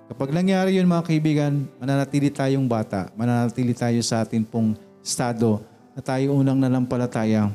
Kapag 0.08 0.32
nangyari 0.32 0.80
yun 0.80 0.88
mga 0.88 1.04
kaibigan, 1.04 1.68
mananatili 1.84 2.32
tayong 2.32 2.64
bata, 2.64 3.12
mananatili 3.20 3.76
tayo 3.76 4.00
sa 4.00 4.24
atin 4.24 4.48
pong 4.48 4.80
estado 5.04 5.60
na 5.92 6.00
tayo 6.00 6.32
unang 6.32 6.56
nanampalataya 6.56 7.52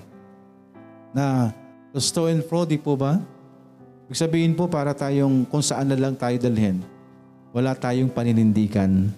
na 1.17 1.49
gusto 1.97 2.29
and 2.29 2.45
fro, 2.45 2.69
di 2.69 2.77
po 2.77 2.93
ba? 2.93 3.17
Ibig 4.09 4.21
sabihin 4.21 4.53
po 4.53 4.69
para 4.69 4.93
tayong 4.93 5.49
kung 5.49 5.65
saan 5.65 5.89
na 5.89 5.97
lang 5.97 6.13
tayo 6.13 6.37
dalhin, 6.37 6.85
wala 7.57 7.73
tayong 7.73 8.13
paninindigan. 8.13 9.09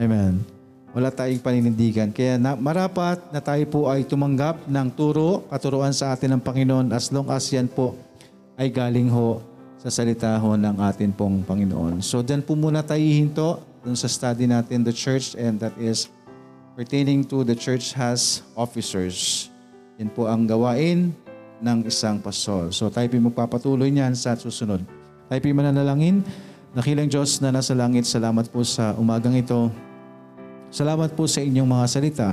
Amen. 0.00 0.40
Wala 0.96 1.12
tayong 1.12 1.44
paninindigan. 1.44 2.08
Kaya 2.08 2.40
na, 2.40 2.56
marapat 2.56 3.20
na 3.36 3.44
tayo 3.44 3.64
po 3.68 3.92
ay 3.92 4.00
tumanggap 4.08 4.64
ng 4.64 4.88
turo, 4.96 5.44
katuruan 5.52 5.92
sa 5.92 6.16
atin 6.16 6.36
ng 6.36 6.42
Panginoon 6.44 6.88
as 6.96 7.12
long 7.12 7.28
as 7.28 7.44
yan 7.52 7.68
po 7.68 7.92
ay 8.56 8.72
galing 8.72 9.12
ho 9.12 9.44
sa 9.84 10.00
salita 10.00 10.32
ho 10.40 10.56
ng 10.56 10.80
atin 10.80 11.12
pong 11.12 11.44
Panginoon. 11.44 12.00
So 12.00 12.24
dyan 12.24 12.40
po 12.40 12.56
muna 12.56 12.80
tayo 12.80 13.04
hinto 13.04 13.60
dun 13.84 13.92
sa 13.92 14.08
study 14.08 14.48
natin, 14.48 14.80
the 14.80 14.96
church, 14.96 15.36
and 15.36 15.60
that 15.60 15.76
is 15.76 16.08
pertaining 16.72 17.20
to 17.20 17.44
the 17.44 17.52
church 17.52 17.92
has 17.92 18.40
officers. 18.56 19.52
Yan 20.00 20.08
po 20.08 20.24
ang 20.24 20.48
gawain 20.48 21.12
ng 21.60 21.78
isang 21.84 22.16
pastor. 22.16 22.72
So 22.72 22.88
tayo 22.88 23.12
po 23.12 23.20
magpapatuloy 23.28 23.92
niyan 23.92 24.16
sa 24.16 24.32
susunod. 24.40 24.80
Tayo 25.28 25.38
po 25.44 25.52
mananalangin. 25.52 26.24
Nakilang 26.72 27.12
Diyos 27.12 27.44
na 27.44 27.52
nasa 27.52 27.76
langit, 27.76 28.08
salamat 28.08 28.48
po 28.48 28.64
sa 28.64 28.96
umagang 28.96 29.36
ito. 29.36 29.68
Salamat 30.72 31.12
po 31.12 31.28
sa 31.28 31.44
inyong 31.44 31.68
mga 31.68 31.86
salita. 31.86 32.28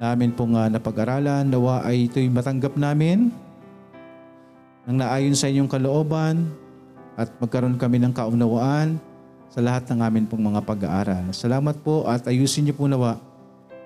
Namin 0.00 0.32
pong 0.32 0.56
uh, 0.56 0.70
napag-aralan, 0.70 1.44
nawa 1.44 1.84
ay 1.84 2.08
ito'y 2.08 2.30
matanggap 2.32 2.72
namin 2.78 3.28
nang 4.90 5.06
naayon 5.06 5.38
sa 5.38 5.46
inyong 5.46 5.70
kalooban 5.70 6.50
at 7.14 7.30
magkaroon 7.38 7.78
kami 7.78 8.02
ng 8.02 8.10
kaunawaan 8.10 8.98
sa 9.46 9.62
lahat 9.62 9.86
ng 9.86 10.02
amin 10.02 10.26
pong 10.26 10.50
mga 10.50 10.66
pag-aaral. 10.66 11.30
Salamat 11.30 11.78
po 11.78 12.10
at 12.10 12.26
ayusin 12.26 12.66
niyo 12.66 12.74
po 12.74 12.90
nawa 12.90 13.22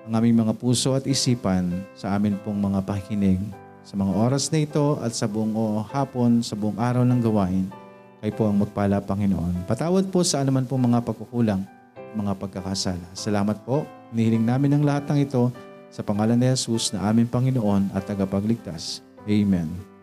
ang 0.09 0.17
aming 0.17 0.41
mga 0.41 0.57
puso 0.57 0.97
at 0.97 1.05
isipan 1.05 1.85
sa 1.93 2.17
amin 2.17 2.41
pong 2.41 2.57
mga 2.57 2.81
pakikinig 2.81 3.37
sa 3.85 3.93
mga 3.93 4.17
oras 4.17 4.49
na 4.49 4.65
ito 4.65 4.97
at 4.97 5.13
sa 5.13 5.29
buong 5.29 5.53
o 5.53 5.85
hapon, 5.85 6.41
sa 6.41 6.57
buong 6.57 6.81
araw 6.81 7.05
ng 7.05 7.21
gawain. 7.21 7.69
Kayo 8.25 8.33
po 8.33 8.49
ang 8.49 8.57
magpala, 8.65 8.97
Panginoon. 8.97 9.69
Patawad 9.69 10.09
po 10.09 10.25
sa 10.25 10.41
anuman 10.41 10.65
pong 10.65 10.89
mga 10.89 11.05
pagkukulang, 11.05 11.61
mga 12.17 12.33
pagkakasala. 12.33 13.13
Salamat 13.13 13.61
po. 13.61 13.85
Nihiling 14.09 14.41
namin 14.41 14.73
ang 14.73 14.81
lahat 14.81 15.05
ng 15.13 15.21
ito 15.21 15.53
sa 15.93 16.01
pangalan 16.01 16.33
ni 16.33 16.49
Jesus 16.49 16.97
na 16.97 17.05
aming 17.05 17.29
Panginoon 17.29 17.93
at 17.93 18.09
tagapagligtas. 18.09 19.05
Amen. 19.29 19.94